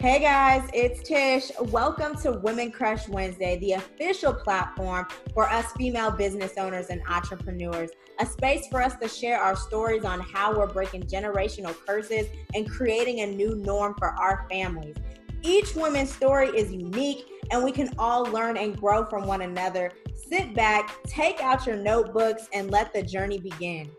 [0.00, 1.50] Hey guys, it's Tish.
[1.72, 7.90] Welcome to Women Crush Wednesday, the official platform for us female business owners and entrepreneurs.
[8.20, 12.70] A space for us to share our stories on how we're breaking generational curses and
[12.70, 14.94] creating a new norm for our families.
[15.42, 19.90] Each woman's story is unique, and we can all learn and grow from one another.
[20.14, 23.90] Sit back, take out your notebooks, and let the journey begin.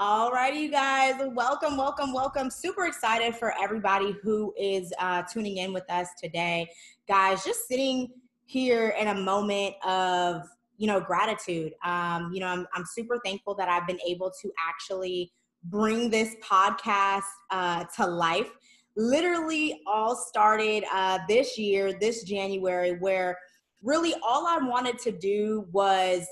[0.00, 1.16] All righty, you guys.
[1.34, 2.52] Welcome, welcome, welcome.
[2.52, 6.70] Super excited for everybody who is uh, tuning in with us today.
[7.08, 8.12] Guys, just sitting
[8.44, 10.42] here in a moment of,
[10.76, 11.72] you know, gratitude.
[11.84, 15.32] Um, you know, I'm, I'm super thankful that I've been able to actually
[15.64, 18.52] bring this podcast uh, to life.
[18.96, 23.36] Literally all started uh, this year, this January, where
[23.82, 26.24] really all I wanted to do was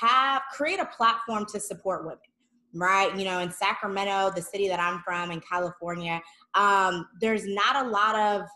[0.00, 2.18] have create a platform to support women
[2.74, 3.14] right?
[3.16, 6.20] You know, in Sacramento, the city that I'm from in California,
[6.54, 8.48] um, there's not a lot of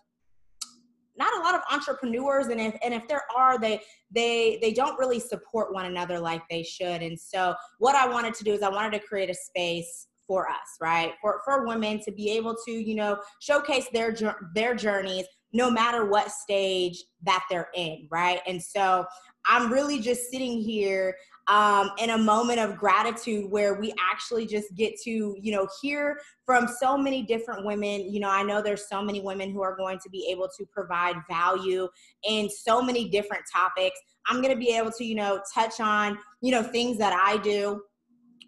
[1.19, 2.47] not a lot of entrepreneurs.
[2.48, 6.42] And if and if there are they they they don't really support one another like
[6.48, 7.03] they should.
[7.03, 10.48] And so what i wanted to do is i wanted to create a space for
[10.48, 11.12] us right?
[11.20, 14.14] For for women to be able to you know showcase their
[14.55, 18.41] their journeys no matter what stage that they're in right?
[18.47, 19.06] And so
[19.48, 21.14] i'm really just sitting here
[21.48, 26.19] um, in a moment of gratitude where we actually just get to, you know, hear
[26.44, 28.12] from so many different women.
[28.12, 30.66] You know, I know there's so many women who are going to be able to
[30.66, 31.88] provide value
[32.28, 33.98] in so many different topics.
[34.27, 37.36] I'm going to be able to, you know, touch on, you know, things that I
[37.38, 37.81] do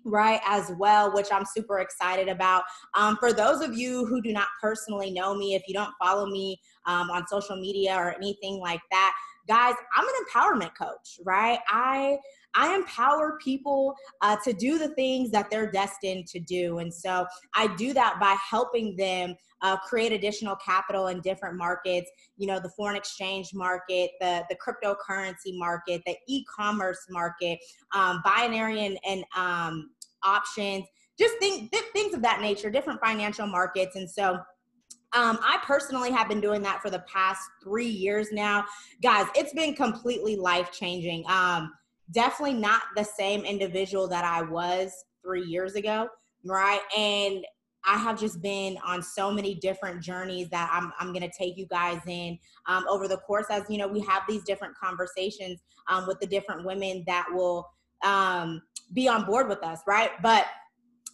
[0.05, 2.63] right as well which i'm super excited about
[2.95, 6.27] um, for those of you who do not personally know me if you don't follow
[6.27, 9.13] me um, on social media or anything like that
[9.47, 12.17] guys i'm an empowerment coach right i
[12.55, 16.79] I empower people uh, to do the things that they're destined to do.
[16.79, 22.11] And so I do that by helping them uh, create additional capital in different markets,
[22.37, 27.59] you know, the foreign exchange market, the, the cryptocurrency market, the e-commerce market,
[27.95, 29.91] um, binary and, and um,
[30.23, 30.85] options,
[31.19, 33.97] just think, things of that nature, different financial markets.
[33.97, 34.39] And so
[35.15, 38.65] um, I personally have been doing that for the past three years now.
[39.03, 41.25] Guys, it's been completely life changing.
[41.29, 41.73] Um,
[42.11, 44.93] definitely not the same individual that I was
[45.23, 46.09] three years ago,
[46.45, 46.81] right?
[46.97, 47.45] And
[47.87, 51.57] I have just been on so many different journeys that I'm, I'm going to take
[51.57, 55.61] you guys in um, over the course as, you know, we have these different conversations
[55.89, 57.69] um, with the different women that will
[58.05, 60.11] um, be on board with us, right?
[60.23, 60.47] But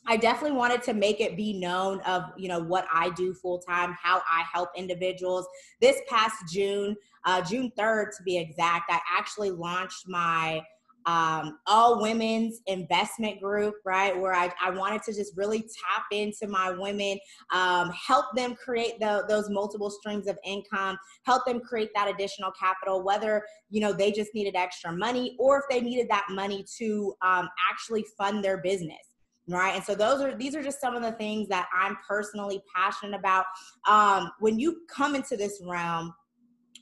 [0.06, 3.58] I definitely wanted to make it be known of, you know, what I do full
[3.58, 5.46] time, how I help individuals.
[5.80, 6.94] This past June,
[7.24, 10.62] uh, June 3rd to be exact, I actually launched my
[11.06, 14.18] um, all women's investment group, right?
[14.18, 17.18] Where I, I wanted to just really tap into my women,
[17.52, 22.52] um, help them create the, those multiple streams of income, help them create that additional
[22.52, 26.64] capital, whether, you know, they just needed extra money or if they needed that money
[26.78, 29.14] to um, actually fund their business
[29.48, 32.62] right and so those are these are just some of the things that i'm personally
[32.74, 33.44] passionate about
[33.86, 36.14] um, when you come into this realm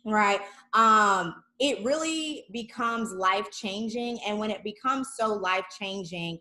[0.05, 0.41] right
[0.75, 6.37] um it really becomes life changing and when it becomes so life changing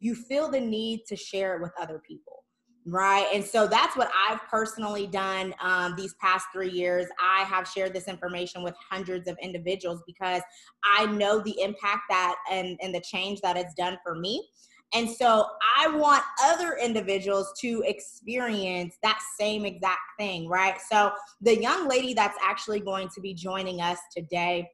[0.00, 2.44] you feel the need to share it with other people
[2.86, 3.26] right?
[3.32, 7.06] And so that's what i've personally done um, these past three years.
[7.18, 10.42] I have shared this information with hundreds of individuals because
[10.84, 14.46] i know the impact that and, and the change that it's done for me
[14.94, 15.46] and so
[15.76, 20.80] I want other individuals to experience that same exact thing, right?
[20.80, 21.10] So
[21.40, 24.70] the young lady that's actually going to be joining us today,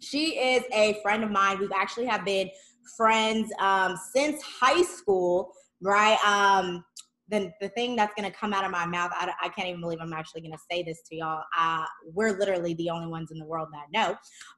[0.00, 1.58] she is a friend of mine.
[1.58, 2.50] We've actually have been
[2.98, 6.18] friends um, since high school, right?
[6.24, 6.84] Um,
[7.28, 9.80] the, the thing that's going to come out of my mouth, I, I can't even
[9.80, 11.42] believe I'm actually going to say this to y'all.
[11.58, 14.12] Uh, we're literally the only ones in the world that know.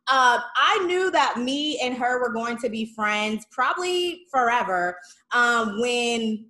[0.07, 4.99] Uh, I knew that me and her were going to be friends probably forever
[5.33, 6.47] um, when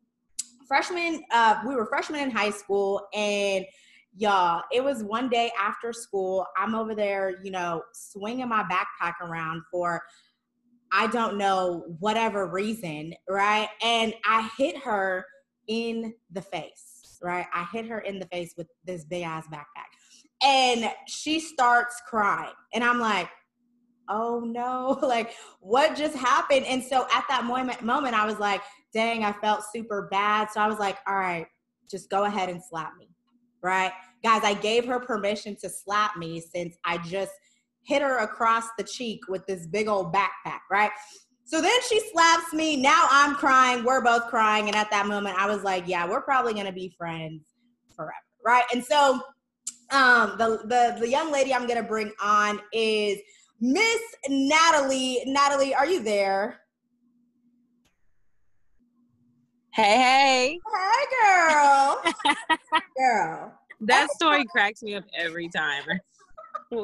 [0.66, 3.64] freshmen, uh, we were freshmen in high school and
[4.16, 6.44] y'all, it was one day after school.
[6.56, 10.02] I'm over there, you know, swinging my backpack around for
[10.90, 13.68] I don't know, whatever reason, right?
[13.82, 15.26] And I hit her
[15.68, 17.46] in the face, right?
[17.54, 19.88] I hit her in the face with this big ass backpack.
[20.42, 22.52] And she starts crying.
[22.72, 23.28] And I'm like,
[24.08, 26.66] oh no, like what just happened?
[26.66, 28.62] And so at that moment, moment, I was like,
[28.92, 30.50] dang, I felt super bad.
[30.50, 31.46] So I was like, all right,
[31.90, 33.08] just go ahead and slap me,
[33.62, 33.92] right?
[34.24, 37.32] Guys, I gave her permission to slap me since I just
[37.82, 40.90] hit her across the cheek with this big old backpack, right?
[41.48, 42.76] So then she slaps me.
[42.76, 43.82] Now I'm crying.
[43.82, 44.66] We're both crying.
[44.66, 47.46] And at that moment, I was like, yeah, we're probably going to be friends
[47.96, 48.12] forever.
[48.44, 48.64] Right.
[48.70, 49.18] And so
[49.90, 53.16] um, the, the, the young lady I'm going to bring on is
[53.62, 53.98] Miss
[54.28, 55.22] Natalie.
[55.24, 56.60] Natalie, are you there?
[59.72, 60.60] Hey, hey.
[60.74, 62.02] Hey, girl.
[62.98, 63.58] girl.
[63.80, 65.84] That story cracks me up every time.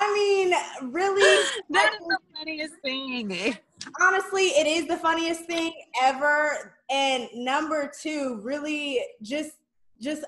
[0.00, 1.44] I mean, really?
[1.70, 3.56] that is the funniest thing.
[4.00, 6.74] Honestly, it is the funniest thing ever.
[6.90, 9.52] And number two, really just,
[10.00, 10.24] just,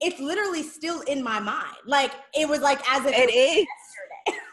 [0.00, 1.76] it's literally still in my mind.
[1.86, 3.66] Like, it was like as if it, it is.
[4.26, 4.40] Yesterday.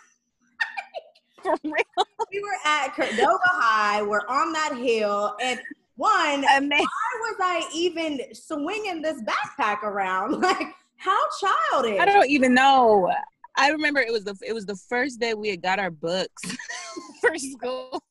[1.43, 2.07] For real.
[2.31, 4.01] We were at Cordova High.
[4.01, 5.35] We're on that hill.
[5.41, 5.59] And
[5.95, 6.85] one, Amazing.
[6.85, 10.41] why was I even swinging this backpack around?
[10.41, 11.99] Like, how childish.
[11.99, 13.11] I don't even know.
[13.55, 16.43] I remember it was the it was the first day we had got our books
[17.21, 18.03] for school.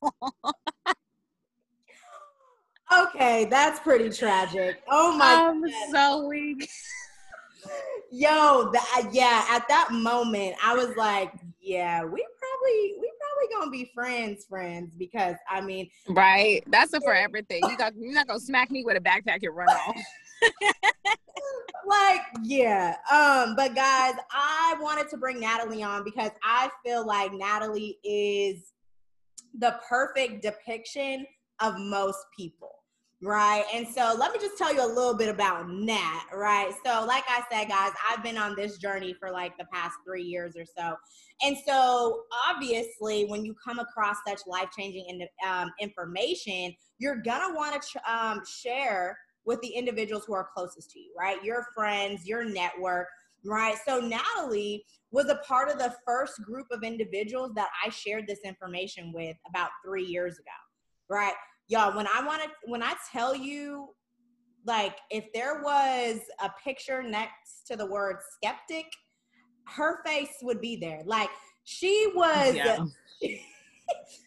[2.93, 4.83] okay, that's pretty tragic.
[4.89, 5.47] Oh my!
[5.49, 5.91] I'm goodness.
[5.93, 6.69] so weak.
[8.11, 9.47] Yo, that yeah.
[9.49, 14.95] At that moment, I was like, yeah, we probably we probably gonna be friends, friends,
[14.95, 16.63] because I mean, right?
[16.69, 17.63] That's a for everything.
[17.69, 19.97] You got you're not gonna smack me with a backpack and run off.
[21.93, 22.97] like, yeah.
[23.11, 28.73] Um, but guys, I wanted to bring Natalie on because I feel like Natalie is
[29.59, 31.27] the perfect depiction
[31.61, 32.71] of most people.
[33.25, 33.65] Right.
[33.73, 36.25] And so let me just tell you a little bit about Nat.
[36.35, 36.73] Right.
[36.85, 40.25] So, like I said, guys, I've been on this journey for like the past three
[40.25, 40.97] years or so.
[41.41, 47.81] And so, obviously, when you come across such life changing um, information, you're to want
[47.81, 51.43] to um, share with the individuals who are closest to you, right?
[51.43, 53.09] Your friends, your network,
[53.45, 53.77] right?
[53.87, 58.41] So Natalie was a part of the first group of individuals that I shared this
[58.45, 60.51] information with about three years ago,
[61.09, 61.35] right?
[61.69, 63.89] Y'all, when I want to, when I tell you,
[64.65, 68.87] like, if there was a picture next to the word skeptic,
[69.67, 71.03] her face would be there.
[71.05, 71.31] Like,
[71.65, 72.55] she was.
[72.55, 72.85] Yeah.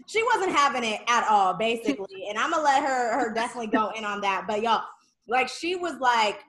[0.07, 2.27] she wasn't having it at all, basically.
[2.29, 4.45] And I'm gonna let her her definitely go in on that.
[4.47, 4.83] But y'all,
[5.27, 6.39] like she was like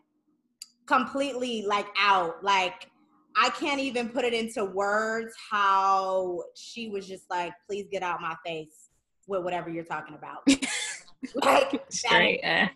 [0.87, 2.43] completely like out.
[2.43, 2.91] Like
[3.37, 8.21] I can't even put it into words how she was just like, please get out
[8.21, 8.89] my face
[9.27, 10.47] with whatever you're talking about.
[11.35, 12.41] like straight.
[12.43, 12.71] and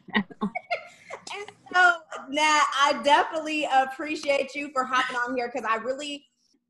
[1.73, 1.93] so
[2.29, 6.25] Nat, I definitely appreciate you for hopping on here because I really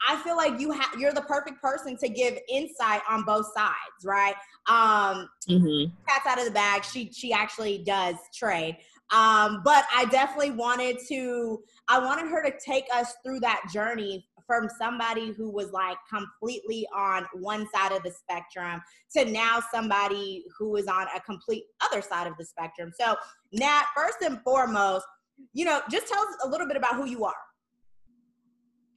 [0.09, 4.05] I feel like you have you're the perfect person to give insight on both sides,
[4.05, 4.35] right?
[4.67, 5.93] Um mm-hmm.
[6.07, 6.85] cat's out of the bag.
[6.85, 8.79] She she actually does trade.
[9.11, 14.27] Um, but I definitely wanted to, I wanted her to take us through that journey
[14.47, 18.81] from somebody who was like completely on one side of the spectrum
[19.17, 22.93] to now somebody who is on a complete other side of the spectrum.
[22.99, 23.17] So,
[23.53, 25.07] Nat, first and foremost,
[25.53, 27.33] you know, just tell us a little bit about who you are.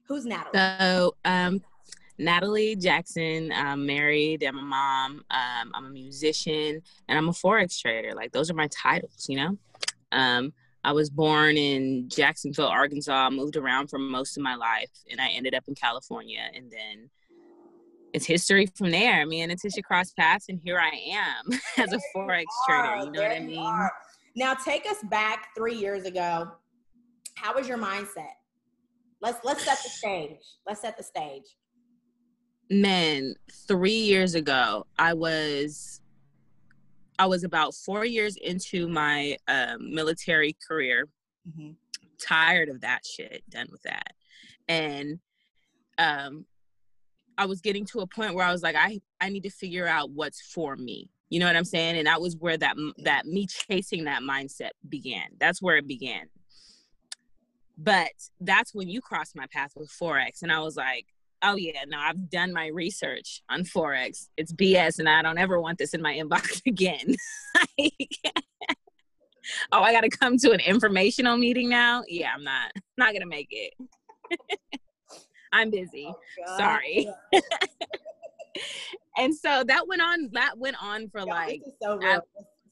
[0.06, 0.58] Who's Natalie?
[0.78, 1.62] So, um,
[2.18, 3.52] Natalie Jackson.
[3.52, 4.44] I'm married.
[4.44, 5.24] I'm a mom.
[5.30, 8.12] Um, I'm a musician, and I'm a forex trader.
[8.14, 9.58] Like those are my titles, you know.
[10.14, 10.52] Um,
[10.84, 15.28] I was born in Jacksonville, Arkansas, moved around for most of my life, and I
[15.30, 16.40] ended up in California.
[16.54, 17.10] And then
[18.12, 19.26] it's history from there.
[19.26, 23.04] Me and Atisha crossed paths, and here I am as a forex trader.
[23.06, 23.88] You know what I mean?
[24.36, 26.50] Now, take us back three years ago.
[27.36, 28.34] How was your mindset?
[29.20, 30.40] Let's let's set the stage.
[30.66, 31.44] Let's set the stage.
[32.70, 33.34] Man,
[33.66, 36.00] three years ago, I was
[37.18, 41.08] I was about four years into my um, military career,
[41.48, 41.72] mm-hmm.
[42.20, 44.14] tired of that shit, done with that.
[44.68, 45.20] And
[45.98, 46.46] um,
[47.38, 49.86] I was getting to a point where I was like, I, I need to figure
[49.86, 51.08] out what's for me.
[51.30, 51.96] You know what I'm saying?
[51.96, 55.26] And that was where that that me chasing that mindset began.
[55.40, 56.26] That's where it began.
[57.76, 60.42] But that's when you crossed my path with Forex.
[60.42, 61.06] And I was like,
[61.44, 64.28] oh yeah, no, I've done my research on Forex.
[64.36, 67.14] It's BS and I don't ever want this in my inbox again.
[69.72, 72.02] oh, I gotta come to an informational meeting now?
[72.08, 73.74] Yeah, I'm not not gonna make it.
[75.52, 76.08] I'm busy.
[76.48, 77.08] Oh, Sorry.
[79.16, 82.00] and so that went on that went on for like so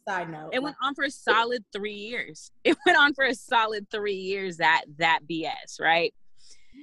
[0.09, 0.51] side note.
[0.53, 2.51] It went on for a solid three years.
[2.65, 6.13] It went on for a solid three years that that BS, right?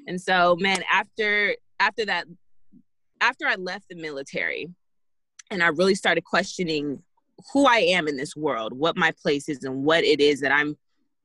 [0.07, 2.25] And so, man, after after that,
[3.21, 4.67] after I left the military
[5.51, 7.01] and I really started questioning
[7.53, 10.51] who I am in this world, what my place is, and what it is that
[10.51, 10.77] I'm,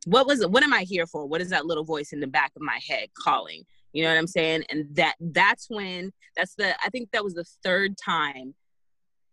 [0.07, 1.27] what was, what am I here for?
[1.27, 3.65] What is that little voice in the back of my head calling?
[3.93, 4.65] You know what I'm saying?
[4.71, 8.55] And that, that's when, that's the, I think that was the third time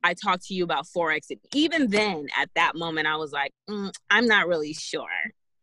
[0.04, 1.30] I talked to you about Forex.
[1.30, 5.08] And even then, at that moment, I was like, mm, I'm not really sure.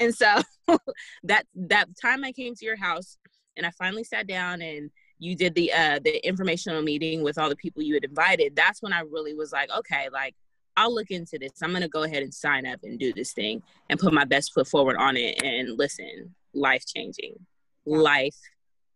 [0.01, 0.43] And so
[1.25, 3.19] that that time I came to your house
[3.57, 7.49] and I finally sat down and you did the uh the informational meeting with all
[7.49, 10.35] the people you had invited, that's when I really was like, okay, like
[10.77, 11.51] I'll look into this.
[11.63, 14.53] I'm gonna go ahead and sign up and do this thing and put my best
[14.53, 15.43] foot forward on it.
[15.43, 17.35] And listen, life changing,
[17.85, 18.37] life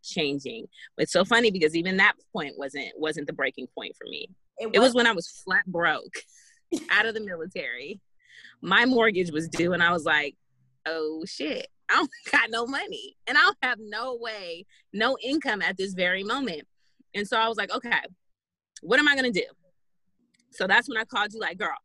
[0.04, 0.68] changing.
[0.96, 4.28] But it's so funny because even that point wasn't wasn't the breaking point for me.
[4.58, 6.14] It was, it was when I was flat broke
[6.90, 8.00] out of the military.
[8.60, 10.36] My mortgage was due, and I was like,
[10.86, 15.62] "Oh shit, I don't got no money, and I don't have no way, no income
[15.62, 16.62] at this very moment."
[17.14, 18.00] And so I was like, "Okay,
[18.82, 19.44] what am I gonna do?"
[20.50, 21.76] So that's when I called you, like, "Girl,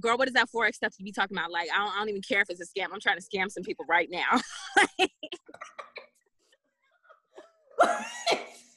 [0.00, 1.50] girl, what is that forex stuff you be talking about?
[1.50, 2.86] Like, I don't, I don't even care if it's a scam.
[2.92, 4.40] I'm trying to scam some people right now."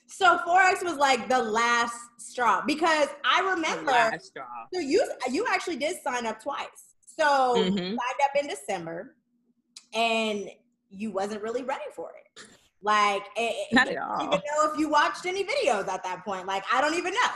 [0.08, 4.18] so forex was like the last straw because I remember.
[4.74, 6.96] So you you actually did sign up twice.
[7.18, 7.78] So mm-hmm.
[7.78, 9.16] signed up in December,
[9.94, 10.50] and
[10.96, 12.46] you wasn't really ready for it.
[12.82, 14.24] Like, it, not at all.
[14.24, 16.46] Even know if you watched any videos at that point.
[16.46, 17.30] Like, I don't even know.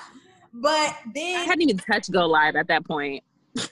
[0.54, 3.24] But then I hadn't even touched go live at that point.
[3.56, 3.70] it's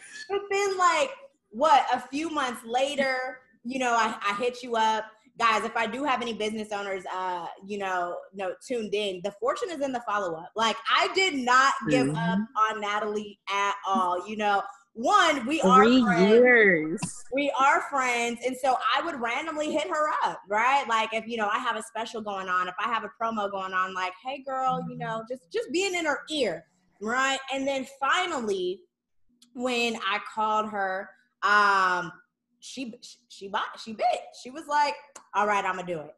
[0.49, 1.09] been like
[1.51, 3.39] what a few months later.
[3.63, 5.05] You know, I, I hit you up
[5.37, 9.31] guys, if I do have any business owners, uh, you know, no tuned in, the
[9.39, 10.51] fortune is in the follow up.
[10.55, 12.15] Like I did not give mm-hmm.
[12.15, 12.39] up
[12.69, 14.27] on Natalie at all.
[14.27, 14.63] You know,
[14.97, 16.31] one, we are Three friends.
[16.31, 16.99] years.
[17.31, 20.85] We are friends, and so I would randomly hit her up, right?
[20.89, 23.49] Like if you know I have a special going on, if I have a promo
[23.51, 26.65] going on, like, hey girl, you know, just just being in her ear,
[27.01, 27.37] right?
[27.53, 28.81] And then finally,
[29.53, 31.09] when I called her,
[31.43, 32.11] um,
[32.59, 32.95] she
[33.29, 34.21] she bought she bit.
[34.41, 34.95] She was like,
[35.35, 36.15] "All right, I'm gonna do it."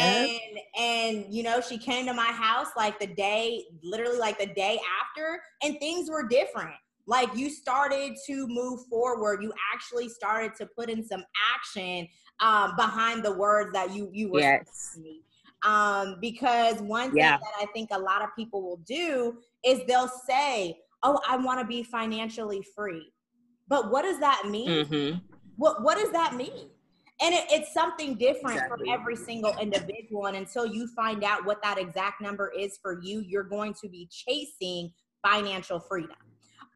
[0.00, 4.46] And and you know, she came to my house like the day, literally like the
[4.46, 6.72] day after, and things were different.
[7.06, 9.42] Like you started to move forward.
[9.42, 12.08] You actually started to put in some action
[12.40, 14.98] um, behind the words that you you were yes.
[15.64, 20.10] Um, because one thing that I think a lot of people will do is they'll
[20.28, 23.12] say, "Oh, I want to be financially free,"
[23.68, 24.68] but what does that mean?
[24.68, 25.18] Mm-hmm
[25.56, 26.68] what what does that mean?
[27.20, 28.88] And it, it's something different exactly.
[28.88, 30.26] for every single individual.
[30.26, 33.88] And until you find out what that exact number is for you, you're going to
[33.88, 34.92] be chasing
[35.24, 36.16] financial freedom.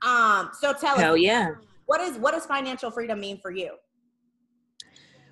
[0.03, 1.53] Um, so tell Hell us, yeah.
[1.87, 3.77] what is what does financial freedom mean for you?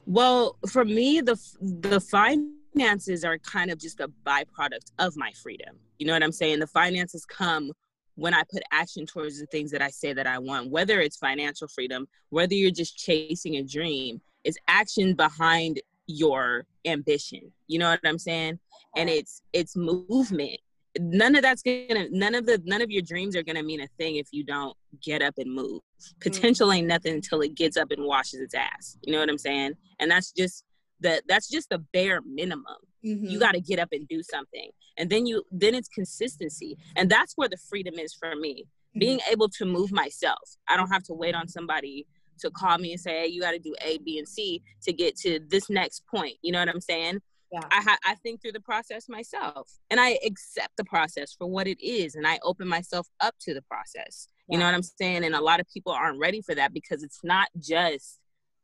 [0.07, 5.77] Well, for me, the the finances are kind of just a byproduct of my freedom.
[5.99, 6.61] You know what I'm saying?
[6.61, 7.73] The finances come
[8.17, 11.17] when I put action towards the things that I say that I want, whether it's
[11.17, 17.53] financial freedom, whether you're just chasing a dream, it's action behind your ambition.
[17.67, 18.59] You know what I'm saying?
[18.97, 20.59] And it's it's movement.
[20.99, 23.89] None of that's gonna none of the none of your dreams are gonna mean a
[23.99, 25.81] thing if you don't get up and move.
[26.21, 28.97] Potential ain't nothing until it gets up and washes its ass.
[29.03, 29.75] You know what I'm saying?
[29.99, 30.65] And that's just
[31.01, 32.65] the that's just the bare minimum
[33.05, 33.27] mm-hmm.
[33.27, 37.11] you got to get up and do something and then you then it's consistency and
[37.11, 38.99] that's where the freedom is for me mm-hmm.
[38.99, 42.07] being able to move myself i don't have to wait on somebody
[42.39, 44.93] to call me and say hey you got to do a b and c to
[44.93, 47.21] get to this next point you know what i'm saying
[47.55, 47.69] yeah.
[47.71, 51.67] I, ha- I think through the process myself and i accept the process for what
[51.67, 54.29] it is and i open myself up to the process.
[54.49, 54.55] Yeah.
[54.55, 55.25] you know what i'm saying?
[55.25, 58.19] And a lot of people aren't ready for that because it's not just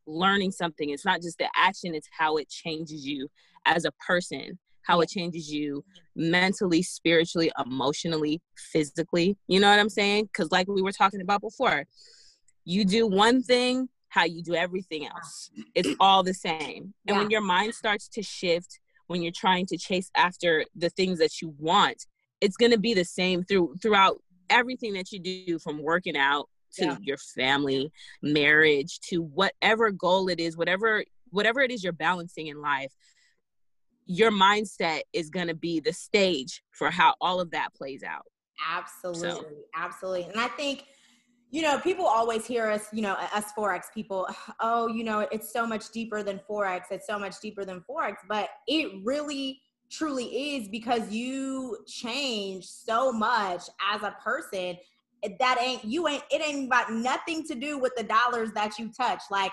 [0.07, 3.29] learning something it's not just the action it's how it changes you
[3.65, 5.85] as a person how it changes you
[6.17, 8.41] mentally spiritually emotionally
[8.73, 9.37] physically.
[9.47, 10.25] You know what i'm saying?
[10.25, 11.87] Because like we were talking about before
[12.65, 17.19] you do one thing how you do everything else it's all the same and yeah.
[17.19, 21.41] when your mind starts to shift when you're trying to chase after the things that
[21.41, 22.07] you want
[22.41, 26.49] it's going to be the same through throughout everything that you do from working out
[26.73, 26.97] to yeah.
[27.03, 27.91] your family
[28.23, 32.93] marriage to whatever goal it is whatever whatever it is you're balancing in life
[34.11, 38.27] your mindset is going to be the stage for how all of that plays out.
[38.69, 39.31] Absolutely.
[39.31, 39.47] So.
[39.77, 40.25] Absolutely.
[40.25, 40.85] And I think,
[41.51, 44.29] you know, people always hear us, you know, us Forex people,
[44.61, 46.83] oh, you know, it's so much deeper than Forex.
[46.91, 48.17] It's so much deeper than Forex.
[48.29, 54.77] But it really truly is because you change so much as a person
[55.39, 58.91] that ain't you ain't it ain't about nothing to do with the dollars that you
[58.97, 59.53] touch like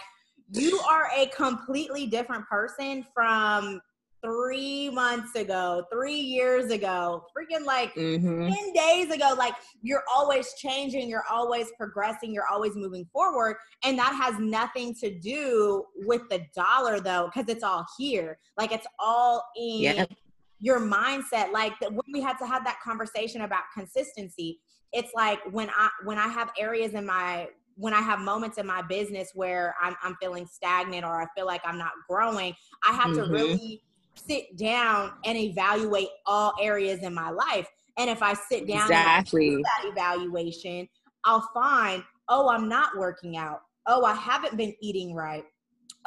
[0.53, 3.81] you are a completely different person from
[4.27, 8.47] three months ago, three years ago, freaking like mm-hmm.
[8.47, 9.33] 10 days ago.
[9.37, 13.55] Like you're always changing, you're always progressing, you're always moving forward.
[13.83, 18.37] And that has nothing to do with the dollar though, because it's all here.
[18.57, 20.11] Like it's all in yep.
[20.59, 24.59] your mindset like when we had to have that conversation about consistency
[24.93, 28.65] it's like when i when i have areas in my when i have moments in
[28.65, 32.55] my business where i'm, I'm feeling stagnant or i feel like i'm not growing
[32.87, 33.31] i have mm-hmm.
[33.31, 33.81] to really
[34.17, 39.49] sit down and evaluate all areas in my life and if i sit down exactly
[39.49, 40.87] and do that evaluation
[41.25, 45.43] i'll find oh i'm not working out oh i haven't been eating right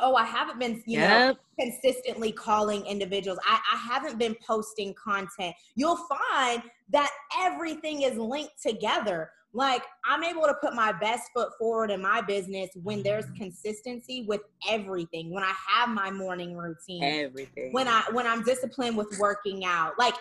[0.00, 1.10] oh, I haven't been, you yep.
[1.10, 3.38] know, consistently calling individuals.
[3.46, 5.54] I, I haven't been posting content.
[5.74, 5.98] You'll
[6.30, 9.30] find that everything is linked together.
[9.52, 13.36] Like I'm able to put my best foot forward in my business when there's mm-hmm.
[13.36, 15.30] consistency with everything.
[15.30, 17.72] When I have my morning routine, everything.
[17.72, 20.14] When I when I'm disciplined with working out, like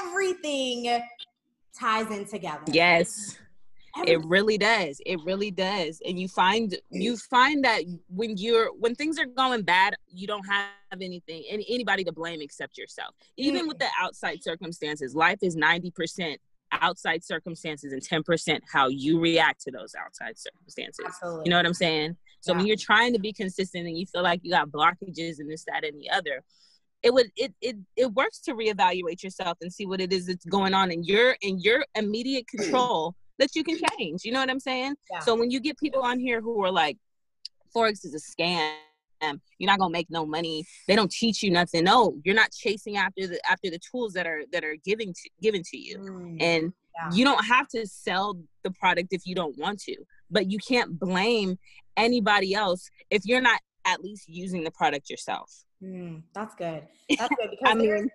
[0.00, 1.02] everything
[1.78, 2.64] ties in together.
[2.66, 3.38] Yes
[4.06, 8.94] it really does it really does and you find you find that when you're when
[8.94, 10.68] things are going bad you don't have
[11.00, 16.36] anything any, anybody to blame except yourself even with the outside circumstances life is 90%
[16.80, 21.42] outside circumstances and 10% how you react to those outside circumstances Absolutely.
[21.44, 22.58] you know what i'm saying so yeah.
[22.58, 25.64] when you're trying to be consistent and you feel like you got blockages and this
[25.64, 26.42] that and the other
[27.02, 30.44] it would it, it it works to reevaluate yourself and see what it is that's
[30.46, 34.24] going on in your in your immediate control that you can change.
[34.24, 34.94] You know what I'm saying?
[35.10, 35.20] Yeah.
[35.20, 36.96] So when you get people on here who are like,
[37.74, 38.74] Forex is a scam.
[39.58, 40.64] You're not gonna make no money.
[40.86, 41.84] They don't teach you nothing.
[41.84, 45.30] No, you're not chasing after the after the tools that are that are giving to
[45.40, 45.98] given to you.
[45.98, 47.10] Mm, and yeah.
[47.12, 49.96] you don't have to sell the product if you don't want to.
[50.30, 51.58] But you can't blame
[51.96, 55.64] anybody else if you're not at least using the product yourself.
[55.82, 56.82] Mm, that's good.
[57.18, 58.08] That's good because I mean,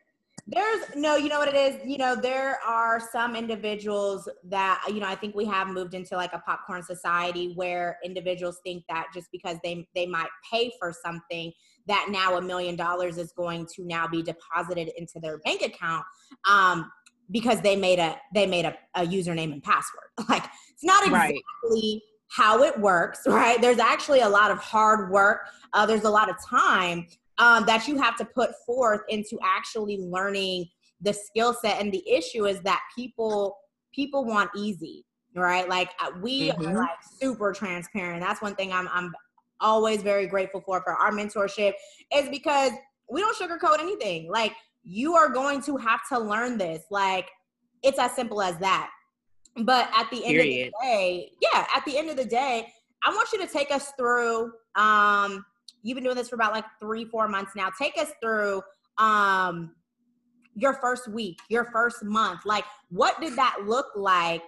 [0.51, 1.79] there's no, you know what it is?
[1.85, 6.15] You know, there are some individuals that, you know, I think we have moved into
[6.15, 10.93] like a popcorn society where individuals think that just because they they might pay for
[11.03, 11.51] something
[11.87, 16.05] that now a million dollars is going to now be deposited into their bank account
[16.47, 16.91] um
[17.31, 20.05] because they made a they made a, a username and password.
[20.29, 21.39] Like it's not exactly
[21.71, 22.01] right.
[22.29, 23.61] how it works, right?
[23.61, 25.41] There's actually a lot of hard work.
[25.73, 27.07] Uh, there's a lot of time
[27.39, 30.67] um, that you have to put forth into actually learning
[31.01, 31.81] the skill set.
[31.81, 33.57] And the issue is that people
[33.93, 35.69] people want easy right?
[35.69, 36.67] Like uh, we mm-hmm.
[36.67, 38.21] are like super transparent.
[38.21, 39.13] That's one thing i'm i'm
[39.61, 41.73] always very grateful for for our mentorship
[42.15, 42.71] is because
[43.09, 44.29] we don't sugarcoat anything.
[44.31, 46.83] Like you are going to have to learn this.
[46.89, 47.29] Like
[47.83, 48.89] it's as simple as that.
[49.63, 50.67] But at the end Period.
[50.67, 52.71] of the day yeah at the end of the day
[53.03, 55.43] i want you to take us through um
[55.83, 57.69] you've been doing this for about like three, four months now.
[57.77, 58.61] Take us through
[58.97, 59.71] um
[60.55, 62.41] your first week, your first month.
[62.45, 64.43] Like, what did that look like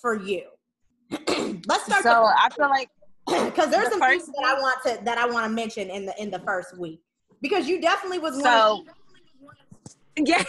[0.00, 0.44] for you?
[1.66, 2.02] Let's start.
[2.02, 2.88] So I feel like
[3.26, 6.06] because there's the some things that I want to that I want to mention in
[6.06, 7.00] the in the first week
[7.40, 8.84] because you definitely was so.
[9.40, 9.56] One
[10.26, 10.44] yeah,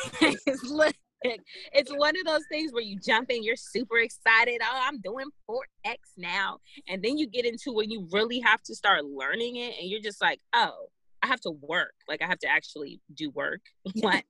[1.24, 4.62] it's one of those things where you jump in, you're super excited.
[4.64, 6.60] Oh, I'm doing forex now.
[6.88, 10.02] And then you get into when you really have to start learning it and you're
[10.02, 10.90] just like, oh,
[11.22, 11.94] I have to work.
[12.08, 13.62] Like I have to actually do work.
[13.96, 14.24] what?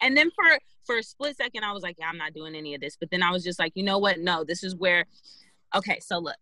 [0.00, 2.74] and then for for a split second, I was like, yeah, I'm not doing any
[2.74, 2.96] of this.
[2.98, 4.18] But then I was just like, you know what?
[4.20, 5.06] No, this is where
[5.74, 6.36] okay, so look,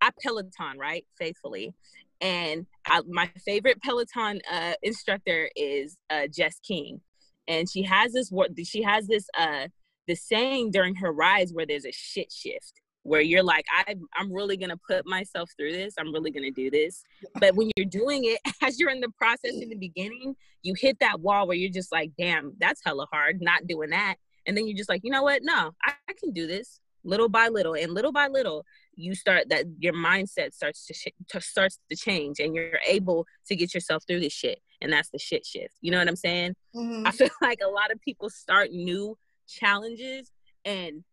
[0.00, 1.04] I Peloton, right?
[1.18, 1.74] Faithfully.
[2.20, 7.00] And I, my favorite Peloton uh, instructor is uh, Jess King
[7.48, 9.68] and she has this what she has this uh
[10.06, 14.32] the saying during her rides where there's a shit shift where you're like I, i'm
[14.32, 17.02] really gonna put myself through this i'm really gonna do this.
[17.38, 20.98] But when you're doing it as you're in the process in the beginning you hit
[21.00, 24.16] that wall where you're just like damn that's hella hard not doing that.
[24.46, 25.42] And then you're just like you know what?
[25.42, 28.64] No i, I can do this little by little and little by little
[28.96, 33.26] you start that your mindset starts to, sh- to starts to change and you're able
[33.46, 36.16] to get yourself through this shit and that's the shit shift you know what i'm
[36.16, 37.06] saying mm-hmm.
[37.06, 39.16] i feel like a lot of people start new
[39.48, 40.30] challenges
[40.64, 41.04] and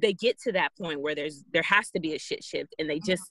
[0.00, 2.90] they get to that point where there's there has to be a shit shift and
[2.90, 3.30] they just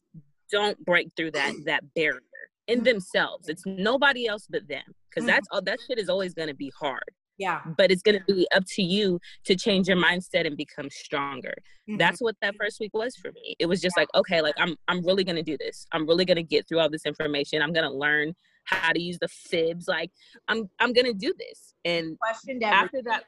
[0.52, 2.22] don't break through that that barrier
[2.68, 2.86] in mm-hmm.
[2.86, 5.28] themselves it's nobody else but them because mm-hmm.
[5.28, 7.04] that's all that shit is always going to be hard
[7.42, 7.62] yeah.
[7.76, 11.56] But it's going to be up to you to change your mindset and become stronger.
[11.90, 11.98] Mm-hmm.
[11.98, 13.56] That's what that first week was for me.
[13.60, 14.02] It was just yeah.
[14.02, 15.88] like, okay, like I'm I'm really going to do this.
[15.92, 17.64] I'm really going to get through all this information.
[17.64, 19.88] I'm going to learn how to use the fibs.
[19.88, 20.12] Like
[20.48, 21.74] I'm I'm going to do this.
[21.84, 23.24] And questioned after that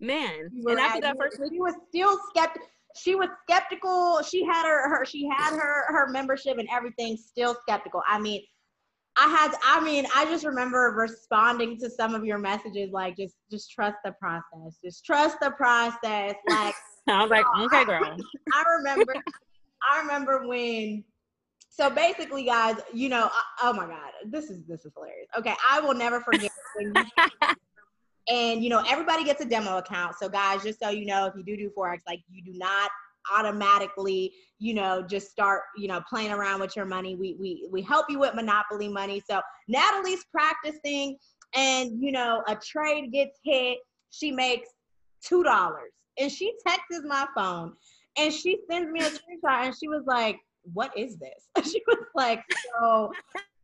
[0.00, 4.22] man, and after that first week she was still skeptical she was skeptical.
[4.22, 8.02] She had her, her she had her her membership and everything still skeptical.
[8.06, 8.42] I mean,
[9.16, 13.36] I had, I mean, I just remember responding to some of your messages like, just,
[13.50, 14.78] just trust the process.
[14.84, 16.34] Just trust the process.
[17.06, 18.02] Like, I was like, oh, okay, girl.
[18.02, 18.16] I,
[18.54, 19.14] I remember,
[19.86, 21.04] I remember when.
[21.68, 23.28] So basically, guys, you know,
[23.62, 25.28] oh my God, this is this is hilarious.
[25.36, 27.50] Okay, I will never forget when you
[28.28, 31.34] and you know everybody gets a demo account so guys just so you know if
[31.36, 32.90] you do do forex like you do not
[33.32, 37.16] automatically you know just start you know playing around with your money.
[37.16, 39.22] We we we help you with monopoly money.
[39.28, 41.16] So natalie's practicing
[41.54, 43.78] and you know a trade gets hit.
[44.10, 44.68] She makes
[45.22, 47.72] two dollars and she texts my phone
[48.18, 50.38] and she sends me a screenshot and she was like
[50.72, 51.48] what is this?
[51.70, 52.42] She was like
[52.80, 53.10] so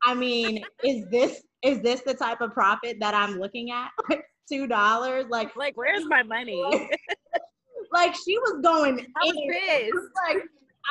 [0.03, 3.91] i mean is this is this the type of profit that i'm looking at?
[4.09, 5.27] Like two dollars?
[5.31, 6.63] Like like where's my money
[7.93, 10.43] like she was going like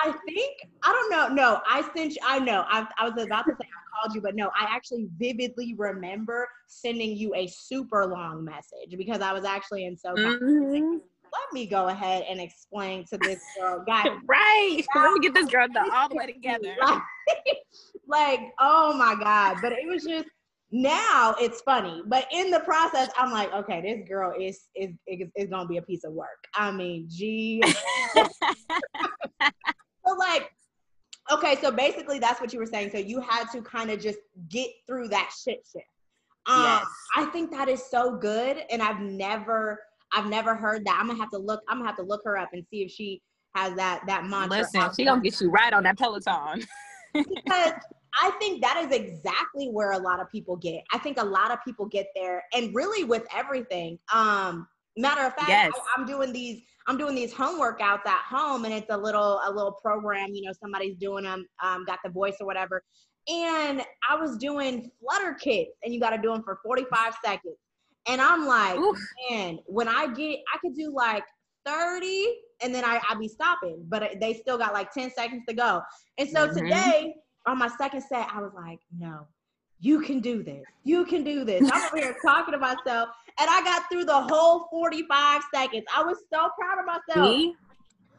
[0.03, 1.27] I think I don't know.
[1.33, 2.19] No, I sent you.
[2.25, 2.63] I know.
[2.69, 6.47] I, I was about to say I called you, but no, I actually vividly remember
[6.67, 10.13] sending you a super long message because I was actually in so.
[10.13, 10.97] Mm-hmm.
[11.31, 14.07] Let me go ahead and explain to this girl, guys.
[14.27, 14.81] right.
[14.95, 16.75] Let me get this girl all the way together.
[16.81, 17.01] Like,
[18.07, 19.57] like, oh my god!
[19.61, 20.27] But it was just
[20.71, 25.27] now it's funny but in the process i'm like okay this girl is is is,
[25.35, 26.45] is gonna be a piece of work.
[26.53, 27.63] I mean gee.
[30.05, 30.51] So like
[31.31, 32.89] okay so basically that's what you were saying.
[32.91, 34.17] So you had to kind of just
[34.49, 35.83] get through that shit shit
[36.49, 36.85] um, yes.
[37.15, 39.79] i think that is so good and i've never
[40.13, 40.97] i've never heard that.
[40.99, 42.91] I'm gonna have to look i'm gonna have to look her up and see if
[42.91, 43.21] she
[43.55, 46.65] has that that mantra listen she gonna get you right on that peloton.
[47.11, 47.73] Because
[48.13, 50.83] I think that is exactly where a lot of people get.
[50.93, 53.99] I think a lot of people get there and really with everything.
[54.13, 54.67] Um,
[54.97, 55.71] matter of fact, yes.
[55.95, 59.39] I, am doing these, I'm doing these home workouts at home and it's a little,
[59.45, 62.83] a little program, you know, somebody's doing them, um, got the voice or whatever.
[63.27, 67.57] And I was doing flutter kicks and you got to do them for 45 seconds.
[68.07, 68.97] And I'm like, Oof.
[69.29, 71.23] man, when I get, I could do like
[71.65, 72.25] 30
[72.61, 75.81] and then I, I'd be stopping, but they still got like 10 seconds to go.
[76.17, 76.57] And so mm-hmm.
[76.57, 77.13] today
[77.45, 79.27] on my second set, I was like, no,
[79.79, 80.63] you can do this.
[80.83, 81.69] You can do this.
[81.71, 83.09] I'm over here talking to myself.
[83.39, 85.85] And I got through the whole 45 seconds.
[85.95, 87.29] I was so proud of myself.
[87.29, 87.55] Me?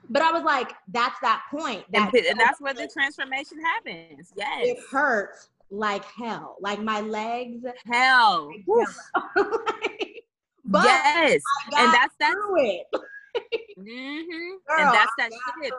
[0.09, 1.85] But I was like, that's that point.
[1.93, 4.33] That and, and that's where the transformation happens.
[4.37, 4.67] Yes.
[4.67, 6.57] It hurts like hell.
[6.61, 7.65] Like my legs.
[7.87, 8.51] Hell.
[10.65, 11.43] but yes.
[11.77, 12.35] and that's that.
[12.57, 12.87] It.
[13.79, 14.57] Mm-hmm.
[14.69, 15.31] Girl, and that's that
[15.63, 15.75] shift.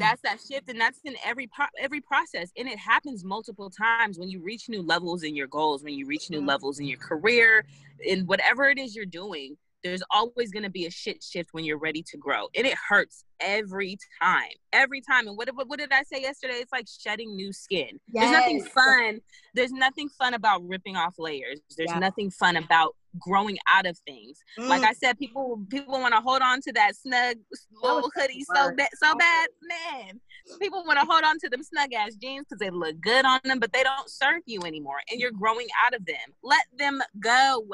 [0.00, 4.18] that's that shift, and that's in every pro- every process, and it happens multiple times
[4.18, 6.48] when you reach new levels in your goals, when you reach new mm-hmm.
[6.48, 7.64] levels in your career,
[8.04, 11.64] in whatever it is you're doing there's always going to be a shit shift when
[11.64, 15.92] you're ready to grow and it hurts every time every time and what, what, did
[15.92, 18.24] i say yesterday it's like shedding new skin yes.
[18.24, 19.20] there's nothing fun
[19.54, 21.98] there's nothing fun about ripping off layers there's yeah.
[21.98, 24.68] nothing fun about growing out of things mm.
[24.68, 27.36] like i said people people want to hold on to that snug
[27.82, 30.20] little hoodie so bad so bad man
[30.60, 33.40] people want to hold on to them snug ass jeans because they look good on
[33.44, 37.00] them but they don't serve you anymore and you're growing out of them let them
[37.20, 37.64] go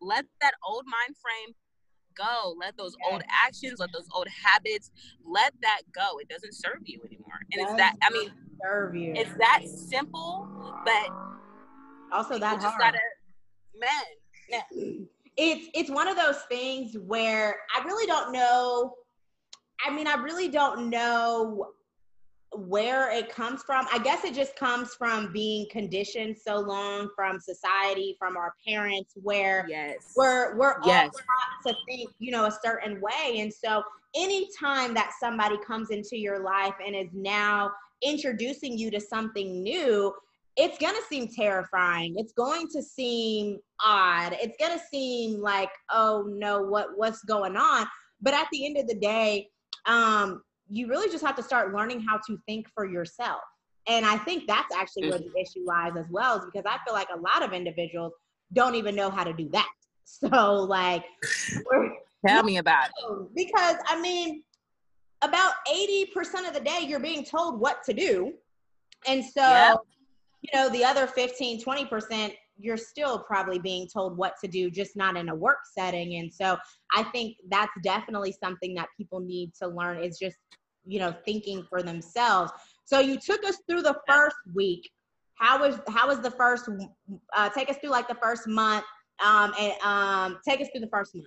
[0.00, 1.54] let that old mind frame
[2.14, 2.54] go.
[2.58, 4.90] Let those old actions, let those old habits,
[5.24, 6.18] let that go.
[6.18, 7.40] It doesn't serve you anymore.
[7.52, 8.30] And it's that I mean
[8.62, 9.12] serve you.
[9.14, 10.48] It's that simple,
[10.84, 11.10] but
[12.12, 12.98] also that just gotta
[13.78, 13.90] man.
[15.36, 18.94] It's it's one of those things where I really don't know.
[19.84, 21.72] I mean, I really don't know
[22.56, 27.40] where it comes from i guess it just comes from being conditioned so long from
[27.40, 31.10] society from our parents where yes we're we're yes.
[31.12, 33.82] all taught to think you know a certain way and so
[34.14, 37.70] anytime that somebody comes into your life and is now
[38.02, 40.14] introducing you to something new
[40.56, 45.70] it's going to seem terrifying it's going to seem odd it's going to seem like
[45.90, 47.86] oh no what what's going on
[48.20, 49.48] but at the end of the day
[49.86, 53.40] um you really just have to start learning how to think for yourself.
[53.86, 56.94] And I think that's actually where the issue lies as well, is because I feel
[56.94, 58.12] like a lot of individuals
[58.52, 59.68] don't even know how to do that.
[60.06, 61.02] So, like,
[62.26, 63.28] tell me about it.
[63.34, 64.42] Because, I mean,
[65.22, 68.34] about 80% of the day, you're being told what to do.
[69.08, 69.78] And so, yep.
[70.44, 74.94] You know, the other 15, 20%, you're still probably being told what to do, just
[74.94, 76.16] not in a work setting.
[76.16, 76.58] And so
[76.92, 80.36] I think that's definitely something that people need to learn is just,
[80.84, 82.52] you know, thinking for themselves.
[82.84, 84.90] So you took us through the first week.
[85.36, 86.68] How was how was the first?
[87.34, 88.84] Uh, take us through like the first month,
[89.24, 91.26] um, and um, take us through the first month.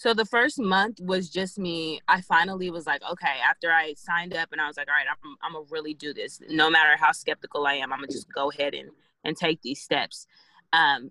[0.00, 2.00] So the first month was just me.
[2.08, 5.06] I finally was like, okay, after I signed up and I was like, all right,
[5.06, 6.40] I'm, I'm gonna really do this.
[6.48, 8.88] No matter how skeptical I am, I'm gonna just go ahead and
[9.24, 10.26] and take these steps
[10.72, 11.10] um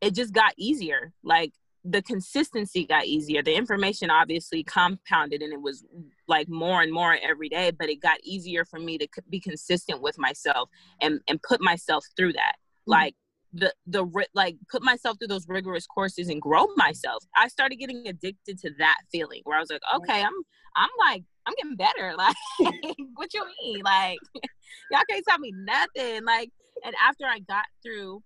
[0.00, 1.52] it just got easier like
[1.84, 5.84] the consistency got easier the information obviously compounded and it was
[6.26, 10.02] like more and more every day but it got easier for me to be consistent
[10.02, 10.68] with myself
[11.00, 12.92] and and put myself through that mm-hmm.
[12.92, 13.14] like
[13.56, 17.24] the the like put myself through those rigorous courses and grow myself.
[17.36, 20.32] I started getting addicted to that feeling where i was like okay i'm
[20.76, 22.14] i'm like i'm getting better.
[22.16, 22.36] Like
[23.14, 23.82] what you mean?
[23.82, 24.18] Like
[24.90, 26.24] y'all can't tell me nothing.
[26.24, 26.50] Like
[26.84, 28.22] and after i got through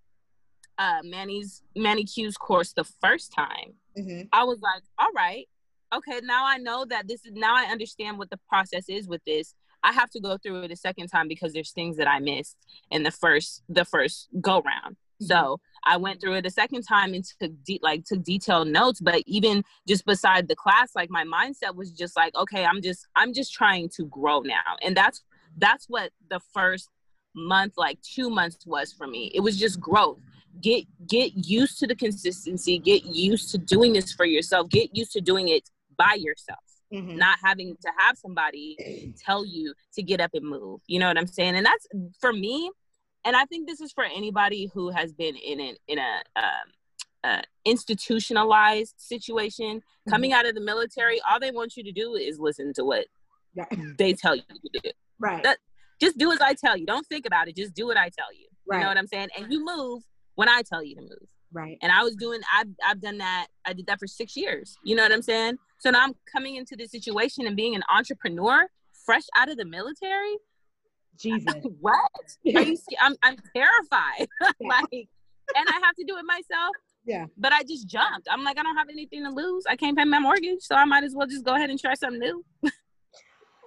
[0.79, 4.23] uh manny's manny q's course the first time mm-hmm.
[4.33, 5.47] i was like all right.
[5.95, 9.23] Okay now i know that this is now i understand what the process is with
[9.27, 9.55] this.
[9.83, 12.57] I have to go through it a second time because there's things that I missed
[12.91, 14.97] in the first the first go round.
[15.21, 15.93] So mm-hmm.
[15.93, 19.01] I went through it a second time and took de- like took detailed notes.
[19.01, 23.07] But even just beside the class, like my mindset was just like, okay, I'm just
[23.17, 25.23] I'm just trying to grow now, and that's
[25.57, 26.89] that's what the first
[27.35, 29.31] month, like two months, was for me.
[29.35, 30.19] It was just growth.
[30.61, 32.79] Get get used to the consistency.
[32.79, 34.69] Get used to doing this for yourself.
[34.69, 36.61] Get used to doing it by yourself.
[36.93, 37.19] Mm-hmm.
[37.19, 40.81] not having to have somebody tell you to get up and move.
[40.89, 41.55] You know what I'm saying?
[41.55, 41.87] And that's
[42.21, 42.69] for me
[43.25, 46.45] and I think this is for anybody who has been in an in a um,
[47.23, 50.11] uh, institutionalized situation mm-hmm.
[50.11, 51.21] coming out of the military.
[51.29, 53.07] All they want you to do is listen to what
[53.55, 53.67] yeah.
[53.99, 54.91] they tell you to do.
[55.19, 55.43] Right.
[55.43, 55.59] That,
[56.01, 56.87] just do as I tell you.
[56.87, 57.57] Don't think about it.
[57.57, 58.47] Just do what I tell you.
[58.67, 58.79] Right.
[58.79, 59.29] You know what I'm saying?
[59.37, 60.03] And you move
[60.37, 61.29] when I tell you to move.
[61.53, 61.77] Right.
[61.83, 62.41] And I was doing.
[62.55, 63.49] I've I've done that.
[63.67, 64.77] I did that for six years.
[64.85, 65.59] You know what I'm saying?
[65.79, 68.67] So now I'm coming into this situation and being an entrepreneur
[69.05, 70.37] fresh out of the military
[71.19, 71.55] Jesus.
[71.81, 72.11] what?
[72.55, 74.29] Are you I'm I'm terrified.
[74.61, 75.09] like
[75.57, 76.75] and I have to do it myself.
[77.05, 77.27] Yeah.
[77.37, 78.29] But I just jumped.
[78.31, 79.65] I'm like, I don't have anything to lose.
[79.69, 81.95] I can't pay my mortgage, so I might as well just go ahead and try
[81.95, 82.45] something new.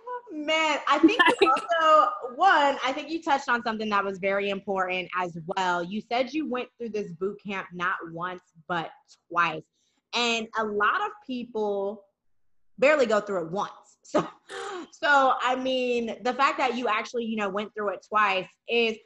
[0.05, 4.49] Oh, man, I think also one, I think you touched on something that was very
[4.49, 5.83] important as well.
[5.83, 8.89] You said you went through this boot camp not once but
[9.29, 9.63] twice.
[10.15, 12.03] And a lot of people
[12.79, 13.71] barely go through it once.
[14.13, 14.27] So
[14.91, 18.97] so I mean, the fact that you actually, you know, went through it twice is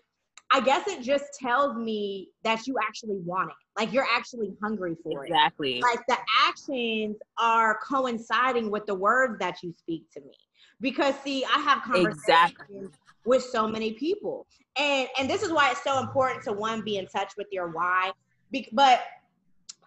[0.52, 3.56] I guess it just tells me that you actually want it.
[3.80, 5.76] Like you're actually hungry for exactly.
[5.76, 5.78] it.
[5.78, 5.82] Exactly.
[5.82, 6.18] Like the
[6.48, 10.34] actions are coinciding with the words that you speak to me.
[10.80, 12.88] Because see, I have conversations exactly.
[13.26, 14.48] with so many people.
[14.78, 17.70] And and this is why it's so important to one be in touch with your
[17.70, 18.12] why.
[18.52, 19.02] Be, but